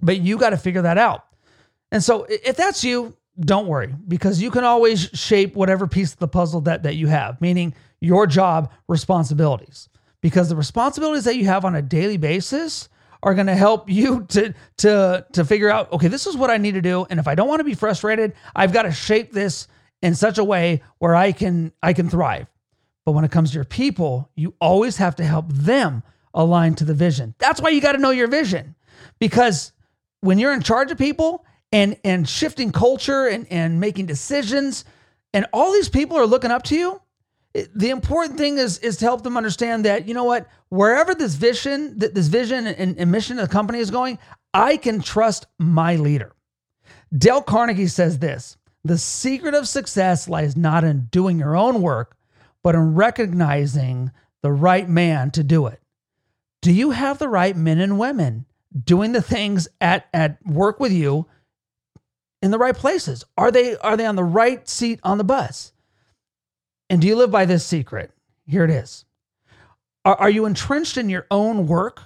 But 0.00 0.20
you 0.20 0.38
got 0.38 0.50
to 0.50 0.56
figure 0.56 0.82
that 0.82 0.98
out. 0.98 1.24
And 1.90 2.02
so 2.02 2.26
if 2.28 2.56
that's 2.56 2.84
you, 2.84 3.16
don't 3.40 3.66
worry 3.66 3.94
because 4.08 4.42
you 4.42 4.50
can 4.50 4.64
always 4.64 5.08
shape 5.14 5.56
whatever 5.56 5.86
piece 5.86 6.12
of 6.12 6.18
the 6.18 6.28
puzzle 6.28 6.60
that 6.60 6.82
that 6.82 6.96
you 6.96 7.06
have 7.06 7.40
meaning 7.40 7.74
your 7.98 8.26
job 8.26 8.70
responsibilities 8.88 9.88
because 10.22 10.48
the 10.48 10.56
responsibilities 10.56 11.24
that 11.24 11.36
you 11.36 11.44
have 11.44 11.66
on 11.66 11.74
a 11.74 11.82
daily 11.82 12.16
basis 12.16 12.88
are 13.22 13.34
going 13.34 13.46
to 13.48 13.54
help 13.54 13.90
you 13.90 14.24
to 14.28 14.54
to 14.78 15.26
to 15.32 15.44
figure 15.44 15.70
out 15.70 15.92
okay 15.92 16.08
this 16.08 16.26
is 16.26 16.36
what 16.36 16.50
I 16.50 16.56
need 16.56 16.72
to 16.74 16.80
do 16.80 17.06
and 17.10 17.20
if 17.20 17.28
I 17.28 17.34
don't 17.34 17.48
want 17.48 17.60
to 17.60 17.64
be 17.64 17.74
frustrated 17.74 18.32
I've 18.56 18.72
got 18.72 18.82
to 18.82 18.92
shape 18.92 19.32
this 19.32 19.68
in 20.00 20.14
such 20.14 20.38
a 20.38 20.44
way 20.44 20.82
where 20.98 21.14
I 21.14 21.32
can 21.32 21.72
I 21.82 21.92
can 21.92 22.08
thrive. 22.08 22.46
But 23.04 23.12
when 23.12 23.24
it 23.24 23.30
comes 23.30 23.50
to 23.50 23.56
your 23.56 23.64
people 23.64 24.30
you 24.34 24.54
always 24.60 24.96
have 24.96 25.16
to 25.16 25.24
help 25.24 25.52
them 25.52 26.02
align 26.34 26.74
to 26.76 26.84
the 26.84 26.94
vision. 26.94 27.34
That's 27.38 27.60
why 27.60 27.68
you 27.70 27.80
got 27.82 27.92
to 27.92 27.98
know 27.98 28.10
your 28.10 28.28
vision 28.28 28.74
because 29.18 29.72
when 30.20 30.38
you're 30.38 30.54
in 30.54 30.62
charge 30.62 30.90
of 30.90 30.98
people 30.98 31.44
and 31.72 31.96
and 32.04 32.28
shifting 32.28 32.72
culture 32.72 33.26
and 33.26 33.46
and 33.50 33.80
making 33.80 34.06
decisions 34.06 34.84
and 35.34 35.46
all 35.52 35.72
these 35.72 35.88
people 35.88 36.16
are 36.16 36.26
looking 36.26 36.50
up 36.50 36.62
to 36.64 36.76
you 36.76 37.00
the 37.54 37.90
important 37.90 38.38
thing 38.38 38.58
is 38.58 38.78
is 38.78 38.96
to 38.96 39.04
help 39.04 39.22
them 39.22 39.36
understand 39.36 39.84
that 39.84 40.08
you 40.08 40.14
know 40.14 40.24
what 40.24 40.48
wherever 40.68 41.14
this 41.14 41.34
vision 41.34 41.98
that 41.98 42.14
this 42.14 42.28
vision 42.28 42.66
and, 42.66 42.98
and 42.98 43.10
mission 43.10 43.38
of 43.38 43.48
the 43.48 43.52
company 43.52 43.78
is 43.78 43.90
going 43.90 44.18
i 44.54 44.76
can 44.76 45.00
trust 45.00 45.46
my 45.58 45.96
leader 45.96 46.32
dale 47.16 47.42
carnegie 47.42 47.86
says 47.86 48.18
this 48.18 48.56
the 48.84 48.98
secret 48.98 49.54
of 49.54 49.68
success 49.68 50.28
lies 50.28 50.56
not 50.56 50.84
in 50.84 51.06
doing 51.10 51.38
your 51.38 51.56
own 51.56 51.82
work 51.82 52.16
but 52.62 52.74
in 52.74 52.94
recognizing 52.94 54.10
the 54.42 54.52
right 54.52 54.88
man 54.88 55.30
to 55.30 55.44
do 55.44 55.66
it 55.66 55.80
do 56.62 56.72
you 56.72 56.90
have 56.90 57.18
the 57.18 57.28
right 57.28 57.56
men 57.56 57.78
and 57.78 57.98
women 57.98 58.46
doing 58.84 59.12
the 59.12 59.22
things 59.22 59.68
at 59.80 60.06
at 60.14 60.44
work 60.46 60.80
with 60.80 60.92
you 60.92 61.26
in 62.40 62.50
the 62.50 62.58
right 62.58 62.76
places? 62.76 63.24
Are 63.38 63.50
they 63.50 63.76
are 63.76 63.96
they 63.96 64.06
on 64.06 64.16
the 64.16 64.24
right 64.24 64.68
seat 64.68 65.00
on 65.02 65.18
the 65.18 65.24
bus? 65.24 65.72
And 66.92 67.00
do 67.00 67.08
you 67.08 67.16
live 67.16 67.30
by 67.30 67.46
this 67.46 67.64
secret? 67.64 68.10
Here 68.46 68.64
it 68.64 68.70
is. 68.70 69.06
Are, 70.04 70.14
are 70.14 70.28
you 70.28 70.44
entrenched 70.44 70.98
in 70.98 71.08
your 71.08 71.26
own 71.30 71.66
work 71.66 72.02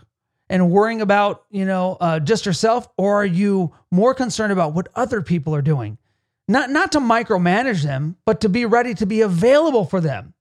and 0.48 0.70
worrying 0.70 1.00
about 1.00 1.44
you 1.50 1.64
know 1.64 1.96
uh, 2.00 2.20
just 2.20 2.46
yourself, 2.46 2.88
or 2.96 3.22
are 3.22 3.26
you 3.26 3.74
more 3.90 4.14
concerned 4.14 4.52
about 4.52 4.74
what 4.74 4.86
other 4.94 5.22
people 5.22 5.56
are 5.56 5.60
doing? 5.60 5.98
Not 6.46 6.70
not 6.70 6.92
to 6.92 7.00
micromanage 7.00 7.82
them, 7.82 8.16
but 8.24 8.40
to 8.42 8.48
be 8.48 8.64
ready 8.64 8.94
to 8.94 9.06
be 9.06 9.22
available 9.22 9.84
for 9.84 10.00
them. 10.00 10.34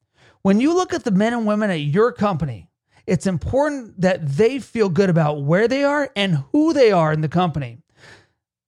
When 0.44 0.62
you 0.62 0.76
look 0.76 0.94
at 0.94 1.04
the 1.04 1.10
men 1.10 1.34
and 1.34 1.48
women 1.48 1.72
at 1.72 1.80
your 1.80 2.12
company, 2.12 2.70
it's 3.08 3.26
important 3.26 4.00
that 4.02 4.28
they 4.28 4.60
feel 4.60 4.90
good 4.90 5.10
about 5.10 5.42
where 5.42 5.68
they 5.68 5.84
are 5.84 6.12
and 6.16 6.44
who 6.52 6.72
they 6.72 6.92
are 6.92 7.12
in 7.12 7.22
the 7.22 7.30
company. 7.30 7.80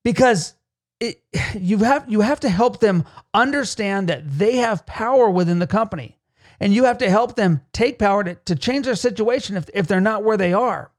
Because 0.04 0.56
it, 1.00 1.22
you 1.56 1.80
have 1.80 2.10
you 2.10 2.22
have 2.22 2.40
to 2.42 2.50
help 2.50 2.80
them 2.80 3.04
understand 3.34 4.10
that 4.10 4.24
they 4.26 4.58
have 4.58 4.86
power 4.86 5.30
within 5.30 5.60
the 5.60 5.68
company. 5.68 6.18
And 6.60 6.74
you 6.74 6.86
have 6.86 6.98
to 7.00 7.10
help 7.10 7.36
them 7.36 7.62
take 7.72 8.00
power 8.00 8.24
to, 8.24 8.34
to 8.34 8.56
change 8.56 8.86
their 8.86 8.96
situation 8.96 9.58
if, 9.58 9.70
if 9.76 9.88
they're 9.88 10.02
not 10.02 10.24
where 10.24 10.38
they 10.38 10.54
are. 10.54 10.90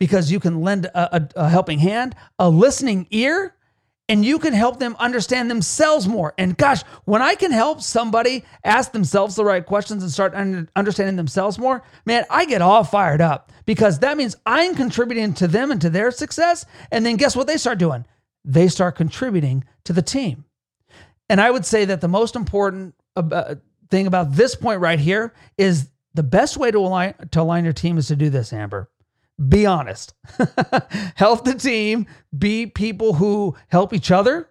Because 0.00 0.32
you 0.32 0.40
can 0.40 0.62
lend 0.62 0.86
a, 0.86 1.16
a, 1.16 1.28
a 1.36 1.48
helping 1.48 1.78
hand 1.78 2.16
a 2.38 2.50
listening 2.50 3.06
ear 3.10 3.54
and 4.08 4.24
you 4.24 4.38
can 4.38 4.52
help 4.52 4.78
them 4.78 4.94
understand 4.98 5.50
themselves 5.50 6.06
more. 6.08 6.34
And 6.36 6.56
gosh 6.56 6.82
when 7.04 7.22
i 7.22 7.34
can 7.36 7.52
help 7.52 7.82
somebody 7.82 8.44
ask 8.64 8.92
themselves 8.92 9.36
the 9.36 9.44
right 9.44 9.64
questions 9.64 10.02
and 10.02 10.12
start 10.12 10.34
understanding 10.34 11.16
themselves 11.16 11.58
more 11.58 11.82
man 12.04 12.24
i 12.28 12.44
get 12.44 12.60
all 12.60 12.84
fired 12.84 13.20
up. 13.20 13.52
Because 13.64 14.00
that 14.00 14.16
means 14.16 14.36
i'm 14.44 14.74
contributing 14.74 15.34
to 15.34 15.46
them 15.46 15.70
and 15.70 15.80
to 15.80 15.88
their 15.88 16.10
success. 16.10 16.66
And 16.90 17.06
then 17.06 17.16
guess 17.16 17.36
what 17.36 17.46
they 17.46 17.56
start 17.56 17.78
doing 17.78 18.04
they 18.46 18.68
start 18.68 18.96
contributing 18.96 19.64
to 19.84 19.92
the 19.92 20.02
team. 20.02 20.44
And 21.28 21.40
I 21.40 21.50
would 21.50 21.66
say 21.66 21.84
that 21.86 22.00
the 22.00 22.08
most 22.08 22.36
important 22.36 22.94
uh, 23.16 23.56
thing 23.90 24.06
about 24.06 24.32
this 24.32 24.54
point 24.54 24.80
right 24.80 24.98
here 24.98 25.34
is 25.58 25.90
the 26.14 26.22
best 26.22 26.56
way 26.56 26.70
to 26.70 26.78
align 26.78 27.14
to 27.32 27.40
align 27.40 27.64
your 27.64 27.72
team 27.72 27.98
is 27.98 28.08
to 28.08 28.16
do 28.16 28.30
this, 28.30 28.52
Amber. 28.52 28.88
Be 29.48 29.66
honest. 29.66 30.14
help 31.14 31.44
the 31.44 31.54
team 31.54 32.06
be 32.36 32.66
people 32.66 33.12
who 33.14 33.54
help 33.68 33.92
each 33.92 34.10
other, 34.10 34.48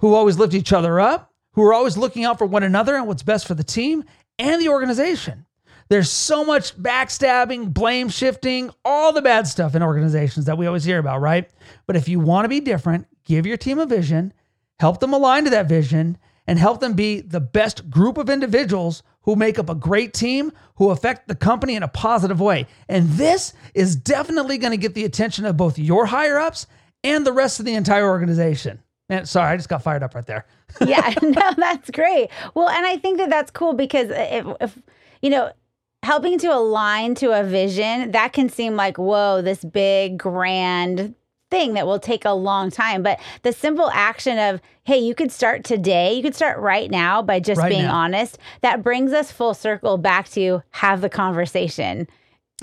who 0.00 0.14
always 0.14 0.38
lift 0.38 0.52
each 0.52 0.72
other 0.72 1.00
up, 1.00 1.32
who 1.52 1.62
are 1.62 1.72
always 1.72 1.96
looking 1.96 2.24
out 2.24 2.36
for 2.36 2.46
one 2.46 2.62
another 2.62 2.96
and 2.96 3.06
what's 3.06 3.22
best 3.22 3.46
for 3.46 3.54
the 3.54 3.64
team 3.64 4.04
and 4.38 4.60
the 4.60 4.68
organization. 4.68 5.46
There's 5.88 6.10
so 6.10 6.44
much 6.44 6.76
backstabbing, 6.76 7.72
blame 7.72 8.10
shifting, 8.10 8.70
all 8.84 9.12
the 9.12 9.22
bad 9.22 9.46
stuff 9.46 9.74
in 9.74 9.82
organizations 9.82 10.44
that 10.44 10.58
we 10.58 10.66
always 10.66 10.84
hear 10.84 10.98
about, 10.98 11.22
right? 11.22 11.48
But 11.86 11.96
if 11.96 12.08
you 12.08 12.20
want 12.20 12.44
to 12.44 12.48
be 12.50 12.60
different, 12.60 13.06
give 13.28 13.46
your 13.46 13.56
team 13.56 13.78
a 13.78 13.86
vision, 13.86 14.32
help 14.80 15.00
them 15.00 15.12
align 15.12 15.44
to 15.44 15.50
that 15.50 15.68
vision, 15.68 16.18
and 16.46 16.58
help 16.58 16.80
them 16.80 16.94
be 16.94 17.20
the 17.20 17.40
best 17.40 17.90
group 17.90 18.16
of 18.16 18.30
individuals 18.30 19.02
who 19.22 19.36
make 19.36 19.58
up 19.58 19.68
a 19.68 19.74
great 19.74 20.14
team 20.14 20.50
who 20.76 20.90
affect 20.90 21.28
the 21.28 21.34
company 21.34 21.76
in 21.76 21.82
a 21.82 21.88
positive 21.88 22.40
way. 22.40 22.66
And 22.88 23.10
this 23.10 23.52
is 23.74 23.94
definitely 23.94 24.56
going 24.56 24.70
to 24.70 24.78
get 24.78 24.94
the 24.94 25.04
attention 25.04 25.44
of 25.44 25.58
both 25.58 25.78
your 25.78 26.06
higher 26.06 26.38
ups 26.38 26.66
and 27.04 27.26
the 27.26 27.32
rest 27.32 27.60
of 27.60 27.66
the 27.66 27.74
entire 27.74 28.08
organization. 28.08 28.82
Man, 29.10 29.26
sorry, 29.26 29.52
I 29.52 29.56
just 29.56 29.68
got 29.68 29.82
fired 29.82 30.02
up 30.02 30.14
right 30.14 30.26
there. 30.26 30.46
yeah, 30.86 31.14
no, 31.22 31.52
that's 31.56 31.90
great. 31.90 32.30
Well, 32.54 32.70
and 32.70 32.86
I 32.86 32.96
think 32.96 33.18
that 33.18 33.28
that's 33.28 33.50
cool 33.50 33.74
because 33.74 34.08
if, 34.10 34.46
if 34.60 34.82
you 35.20 35.28
know, 35.28 35.52
helping 36.02 36.38
to 36.38 36.46
align 36.48 37.14
to 37.16 37.38
a 37.38 37.44
vision, 37.44 38.12
that 38.12 38.32
can 38.32 38.48
seem 38.48 38.76
like, 38.76 38.96
whoa, 38.96 39.42
this 39.42 39.62
big, 39.62 40.16
grand 40.18 41.14
thing 41.50 41.74
that 41.74 41.86
will 41.86 41.98
take 41.98 42.24
a 42.24 42.32
long 42.32 42.70
time. 42.70 43.02
But 43.02 43.18
the 43.42 43.52
simple 43.52 43.90
action 43.92 44.38
of, 44.38 44.60
hey, 44.84 44.98
you 44.98 45.14
could 45.14 45.32
start 45.32 45.64
today, 45.64 46.12
you 46.14 46.22
could 46.22 46.34
start 46.34 46.58
right 46.58 46.90
now 46.90 47.22
by 47.22 47.40
just 47.40 47.60
right 47.60 47.68
being 47.68 47.84
now. 47.84 47.94
honest, 47.94 48.38
that 48.60 48.82
brings 48.82 49.12
us 49.12 49.32
full 49.32 49.54
circle 49.54 49.98
back 49.98 50.28
to 50.30 50.62
have 50.72 51.00
the 51.00 51.08
conversation 51.08 52.08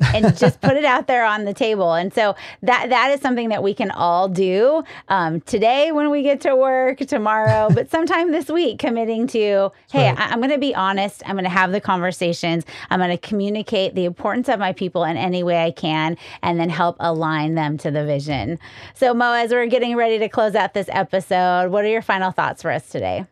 and 0.02 0.36
just 0.38 0.62
put 0.62 0.76
it 0.76 0.86
out 0.86 1.08
there 1.08 1.26
on 1.26 1.46
the 1.46 1.54
table. 1.54 1.94
And 1.94 2.14
so 2.14 2.36
that 2.62 2.90
that 2.90 3.12
is 3.12 3.22
something 3.22 3.50
that 3.50 3.64
we 3.64 3.74
can 3.74 3.92
all 3.92 4.28
do 4.28 4.84
um, 5.08 5.42
today 5.42 5.92
when 5.92 6.10
we 6.10 6.22
get 6.22 6.42
to 6.42 6.56
work, 6.56 7.00
tomorrow, 7.00 7.70
but 7.74 7.90
sometime 7.90 8.32
this 8.32 8.50
week, 8.50 8.80
committing 8.80 9.28
to, 9.28 9.72
hey, 9.92 10.10
right. 10.10 10.20
I, 10.20 10.32
I'm 10.32 10.40
going 10.40 10.52
to 10.52 10.58
be 10.58 10.76
honest. 10.76 11.24
I'm 11.26 11.36
going 11.36 11.46
to 11.46 11.50
have 11.50 11.72
the 11.72 11.82
conversations. 11.82 12.66
I'm 12.90 13.00
going 13.00 13.12
to 13.12 13.18
communicate 13.18 13.96
the 13.96 14.06
importance 14.06 14.50
of 14.50 14.60
my 14.60 14.74
people 14.74 15.04
in 15.04 15.18
any 15.18 15.44
way 15.44 15.64
I 15.64 15.72
can, 15.72 16.18
and 16.42 16.60
then 16.60 16.70
help 16.70 16.98
align 17.00 17.56
them 17.56 17.78
to 17.80 17.92
the 17.92 18.06
vision. 18.06 18.60
So, 18.94 19.14
Mo, 19.14 19.34
as 19.34 19.52
we're 19.52 19.68
getting 19.68 19.96
ready 19.96 20.20
to 20.20 20.30
close 20.30 20.56
out 20.56 20.74
this 20.74 20.90
episode, 20.92 21.72
what 21.72 21.86
are 21.86 21.90
your 21.90 22.02
final 22.02 22.32
thoughts 22.32 22.62
for 22.62 22.72
us 22.72 22.90
today? 22.90 23.26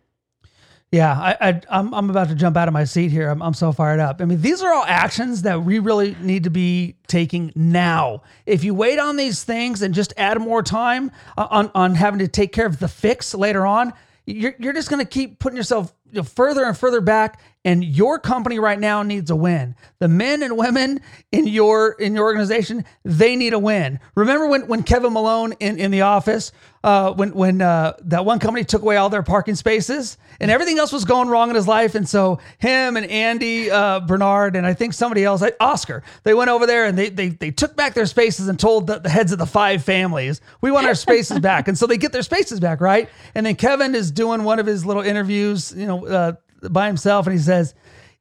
Yeah, 0.94 1.12
I, 1.12 1.50
I 1.50 1.62
I'm 1.72 1.92
I'm 1.92 2.12
about 2.12 2.30
to 2.30 2.36
jump 2.36 2.56
out 2.56 2.68
of 2.68 2.74
my 2.74 2.84
seat 2.84 3.10
here. 3.10 3.28
I'm 3.28 3.42
I'm 3.42 3.56
so 3.56 3.72
fired 3.72 4.00
up. 4.00 4.22
I 4.22 4.26
mean, 4.26 4.42
these 4.42 4.62
are 4.62 4.72
all 4.72 4.84
actions 4.86 5.42
that 5.42 5.64
we 5.64 5.80
really 5.80 6.16
need 6.22 6.44
to 6.44 6.52
be 6.52 6.98
taking 7.08 7.52
now. 7.56 8.22
If 8.46 8.64
you 8.64 8.76
wait 8.76 9.00
on 9.00 9.18
these 9.18 9.44
things 9.44 9.82
and 9.82 9.96
just 9.96 10.14
add 10.18 10.40
more 10.40 10.62
time 10.62 11.10
on 11.36 11.72
on 11.74 11.96
having 11.96 12.20
to 12.20 12.28
take 12.28 12.52
care 12.52 12.68
of 12.68 12.78
the 12.78 12.88
fix 12.88 13.34
later 13.34 13.66
on, 13.66 13.92
you're 14.28 14.54
you're 14.60 14.74
just 14.74 14.92
going 14.92 15.04
to 15.04 15.10
keep 15.10 15.40
putting 15.40 15.58
yourself 15.58 15.92
further 16.26 16.64
and 16.64 16.78
further 16.78 17.02
back 17.02 17.42
and 17.66 17.84
your 17.84 18.20
company 18.20 18.60
right 18.60 18.80
now 18.80 19.04
needs 19.04 19.32
a 19.32 19.36
win. 19.36 19.76
The 20.00 20.08
men 20.08 20.44
and 20.44 20.58
women 20.58 21.00
in 21.32 21.48
your 21.48 21.94
in 21.94 22.16
your 22.16 22.26
organization, 22.26 22.86
they 23.04 23.36
need 23.36 23.54
a 23.54 23.60
win. 23.60 24.00
Remember 24.16 24.48
when 24.48 24.68
when 24.68 24.84
Kevin 24.84 25.14
Malone 25.14 25.54
in, 25.60 25.80
in 25.80 25.92
the 25.92 26.02
office, 26.02 26.52
uh, 26.84 27.14
when 27.14 27.34
when 27.34 27.62
uh, 27.62 27.94
that 28.02 28.26
one 28.26 28.40
company 28.40 28.66
took 28.66 28.82
away 28.82 28.98
all 28.98 29.10
their 29.10 29.24
parking 29.24 29.56
spaces 29.56 30.18
and 30.42 30.52
everything 30.52 30.78
else 30.78 30.92
was 30.92 31.06
going 31.06 31.30
wrong 31.30 31.50
in 31.50 31.56
his 31.56 31.68
life, 31.68 31.96
and 31.96 32.08
so 32.08 32.40
him 32.58 32.98
and 32.98 33.06
Andy 33.06 33.72
uh, 33.72 34.02
Bernard 34.02 34.56
and 34.58 34.68
I 34.68 34.74
think 34.74 34.94
somebody 34.94 35.24
else, 35.24 35.42
Oscar, 35.60 36.04
they 36.24 36.34
went 36.34 36.50
over 36.50 36.66
there 36.66 36.86
and 36.86 36.98
they 36.98 37.10
they 37.10 37.30
they 37.30 37.52
took 37.52 37.78
back 37.78 37.94
their 37.94 38.06
spaces 38.06 38.50
and 38.50 38.60
told 38.60 38.88
the, 38.88 39.00
the 39.00 39.10
heads 39.10 39.32
of 39.32 39.40
the 39.40 39.46
five 39.46 39.84
families, 39.84 40.42
we 40.60 40.70
want 40.70 40.86
our 40.86 40.96
spaces 40.96 41.40
back, 41.40 41.70
and 41.70 41.78
so 41.78 41.88
they 41.88 41.98
get 41.98 42.12
their 42.12 42.24
spaces 42.24 42.60
back, 42.60 42.82
right? 42.82 43.10
And 43.36 43.46
then 43.46 43.56
Kevin 43.56 43.96
is 43.96 44.12
doing 44.12 44.44
one 44.44 44.60
of 44.60 44.66
his 44.66 44.86
little 44.86 45.04
interviews, 45.04 45.74
you 45.76 45.88
know 45.88 46.06
uh, 46.06 46.34
by 46.72 46.88
himself 46.88 47.28
and 47.28 47.36
he 47.36 47.42
says, 47.42 47.74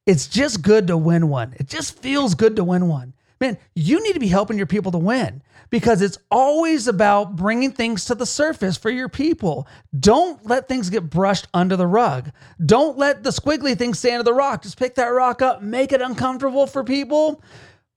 It's 0.07 0.27
just 0.27 0.63
good 0.63 0.87
to 0.89 0.97
win 0.97 1.29
one. 1.29 1.55
It 1.59 1.69
just 1.69 1.99
feels 1.99 2.35
good 2.35 2.57
to 2.57 2.65
win 2.65 2.89
one. 2.89 3.15
Man, 3.41 3.59
you 3.75 4.03
need 4.03 4.13
to 4.13 4.21
be 4.21 4.29
helping 4.29 4.57
your 4.57 4.67
people 4.67 4.93
to 4.93 4.99
win 4.99 5.43
because 5.69 6.01
it's 6.01 6.19
always 6.31 6.87
about 6.87 7.35
bringing 7.35 7.73
things 7.73 8.05
to 8.05 8.15
the 8.15 8.27
surface 8.27 8.77
for 8.77 8.89
your 8.89 9.09
people. 9.09 9.67
Don't 9.99 10.47
let 10.47 10.69
things 10.69 10.91
get 10.91 11.11
brushed 11.11 11.49
under 11.53 11.75
the 11.75 11.87
rug. 11.87 12.31
Don't 12.65 12.99
let 12.99 13.25
the 13.25 13.31
squiggly 13.31 13.77
things 13.77 13.99
stay 13.99 14.13
under 14.13 14.23
the 14.23 14.33
rock. 14.33 14.63
Just 14.63 14.79
pick 14.79 14.95
that 14.95 15.07
rock 15.07 15.43
up, 15.43 15.61
make 15.61 15.93
it 15.93 16.01
uncomfortable 16.01 16.69
for 16.69 16.85
people, 16.85 17.43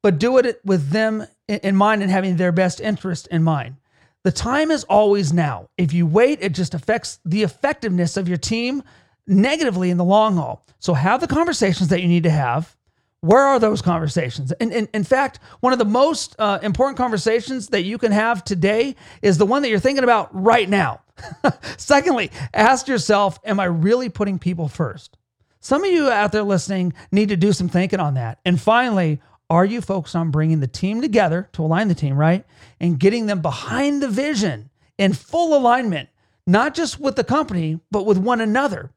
but 0.01 0.17
do 0.17 0.37
it 0.39 0.61
with 0.65 0.89
them 0.89 1.27
in 1.47 1.75
mind 1.75 2.01
and 2.01 2.09
having 2.09 2.37
their 2.37 2.51
best 2.51 2.81
interest 2.81 3.27
in 3.27 3.43
mind. 3.43 3.75
The 4.23 4.31
time 4.31 4.71
is 4.71 4.83
always 4.85 5.31
now. 5.31 5.69
If 5.77 5.93
you 5.93 6.07
wait, 6.07 6.39
it 6.41 6.53
just 6.53 6.73
affects 6.73 7.19
the 7.23 7.43
effectiveness 7.43 8.17
of 8.17 8.27
your 8.27 8.39
team 8.39 8.81
negatively 9.27 9.89
in 9.89 9.97
the 9.97 10.03
long 10.03 10.35
haul. 10.35 10.65
So 10.79 10.93
have 10.93 11.21
the 11.21 11.27
conversations 11.27 11.89
that 11.89 12.01
you 12.01 12.07
need 12.07 12.23
to 12.23 12.29
have. 12.29 12.75
Where 13.21 13.41
are 13.41 13.59
those 13.59 13.81
conversations? 13.81 14.51
And, 14.53 14.71
in 14.71 15.03
fact, 15.03 15.39
one 15.59 15.73
of 15.73 15.79
the 15.79 15.85
most 15.85 16.35
uh, 16.37 16.59
important 16.61 16.97
conversations 16.97 17.69
that 17.69 17.81
you 17.81 17.97
can 17.97 18.11
have 18.11 18.43
today 18.43 18.95
is 19.23 19.39
the 19.39 19.47
one 19.47 19.63
that 19.63 19.69
you're 19.69 19.79
thinking 19.79 20.03
about 20.03 20.29
right 20.31 20.69
now. 20.69 21.01
Secondly, 21.77 22.29
ask 22.53 22.87
yourself, 22.87 23.39
am 23.43 23.59
I 23.59 23.65
really 23.65 24.09
putting 24.09 24.37
people 24.37 24.67
first? 24.67 25.17
Some 25.59 25.83
of 25.83 25.89
you 25.89 26.09
out 26.11 26.31
there 26.31 26.43
listening 26.43 26.93
need 27.11 27.29
to 27.29 27.35
do 27.35 27.51
some 27.51 27.67
thinking 27.67 27.99
on 27.99 28.13
that. 28.13 28.39
And 28.45 28.61
finally, 28.61 29.19
are 29.49 29.65
you 29.65 29.81
focused 29.81 30.15
on 30.15 30.29
bringing 30.29 30.59
the 30.59 30.67
team 30.67 31.01
together 31.01 31.49
to 31.53 31.63
align 31.63 31.87
the 31.87 31.95
team, 31.95 32.15
right? 32.15 32.45
And 32.79 32.99
getting 32.99 33.25
them 33.25 33.41
behind 33.41 34.03
the 34.03 34.07
vision 34.07 34.69
in 34.99 35.13
full 35.13 35.57
alignment, 35.57 36.09
not 36.45 36.75
just 36.75 36.99
with 36.99 37.15
the 37.15 37.23
company, 37.23 37.79
but 37.89 38.05
with 38.05 38.19
one 38.19 38.41
another. 38.41 38.91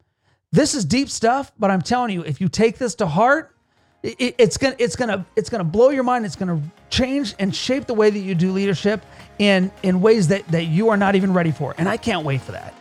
This 0.51 0.75
is 0.75 0.85
deep 0.85 1.11
stuff, 1.11 1.53
but 1.59 1.71
I'm 1.71 1.83
telling 1.83 2.11
you, 2.11 2.23
if 2.23 2.41
you 2.41 2.49
take 2.49 2.79
this 2.79 2.95
to 2.97 3.07
heart, 3.07 3.55
it, 4.03 4.35
it's 4.39 4.57
gonna 4.57 4.77
it's 4.79 4.97
gonna 4.97 5.27
it's 5.37 5.51
gonna 5.51 5.65
blow 5.65 5.91
your 5.91 6.05
mind. 6.05 6.25
It's 6.25 6.37
gonna 6.37 6.63
change 6.89 7.35
and 7.39 7.55
shape 7.55 7.87
the 7.87 7.95
way 7.95 8.11
that 8.11 8.19
you 8.19 8.35
do 8.35 8.53
leadership 8.53 9.05
in 9.39 9.71
in 9.83 10.01
ways 10.01 10.29
that 10.29 10.47
that 10.49 10.65
you 10.65 10.89
are 10.89 10.97
not 10.97 11.15
even 11.17 11.35
ready 11.35 11.51
for. 11.51 11.75
And 11.77 11.89
I 11.89 11.97
can't 11.97 12.25
wait 12.25 12.41
for 12.41 12.53
that. 12.53 12.75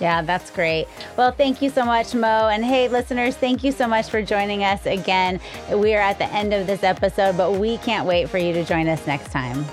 Yeah, 0.00 0.22
that's 0.22 0.50
great. 0.50 0.88
Well, 1.16 1.30
thank 1.30 1.62
you 1.62 1.70
so 1.70 1.84
much, 1.84 2.14
Mo. 2.14 2.48
And 2.48 2.64
hey, 2.64 2.88
listeners, 2.88 3.36
thank 3.36 3.62
you 3.62 3.70
so 3.70 3.86
much 3.86 4.08
for 4.08 4.20
joining 4.22 4.64
us 4.64 4.84
again. 4.86 5.38
We 5.72 5.94
are 5.94 6.00
at 6.00 6.18
the 6.18 6.26
end 6.26 6.52
of 6.52 6.66
this 6.66 6.82
episode, 6.82 7.36
but 7.36 7.52
we 7.52 7.78
can't 7.78 8.06
wait 8.06 8.28
for 8.28 8.38
you 8.38 8.52
to 8.54 8.64
join 8.64 8.88
us 8.88 9.06
next 9.06 9.30
time. 9.30 9.64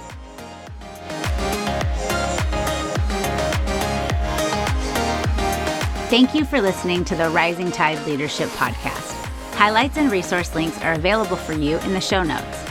Thank 6.09 6.33
you 6.33 6.43
for 6.43 6.59
listening 6.59 7.05
to 7.05 7.15
the 7.15 7.29
Rising 7.29 7.71
Tide 7.71 8.03
Leadership 8.07 8.49
Podcast. 8.49 9.13
Highlights 9.53 9.95
and 9.95 10.11
resource 10.11 10.55
links 10.55 10.81
are 10.81 10.93
available 10.93 11.35
for 11.35 11.53
you 11.53 11.77
in 11.81 11.93
the 11.93 12.01
show 12.01 12.23
notes. 12.23 12.65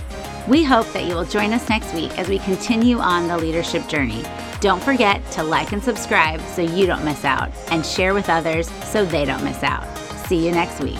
We 0.48 0.64
hope 0.64 0.92
that 0.92 1.04
you 1.04 1.14
will 1.14 1.24
join 1.24 1.52
us 1.52 1.68
next 1.68 1.94
week 1.94 2.18
as 2.18 2.28
we 2.28 2.40
continue 2.40 2.98
on 2.98 3.28
the 3.28 3.38
leadership 3.38 3.86
journey. 3.86 4.24
Don't 4.60 4.82
forget 4.82 5.24
to 5.30 5.44
like 5.44 5.70
and 5.70 5.80
subscribe 5.80 6.40
so 6.40 6.62
you 6.62 6.86
don't 6.86 7.04
miss 7.04 7.24
out, 7.24 7.52
and 7.70 7.86
share 7.86 8.12
with 8.12 8.28
others 8.28 8.68
so 8.84 9.04
they 9.04 9.24
don't 9.24 9.44
miss 9.44 9.62
out. 9.62 9.86
See 10.26 10.44
you 10.44 10.50
next 10.50 10.80
week. 10.80 10.98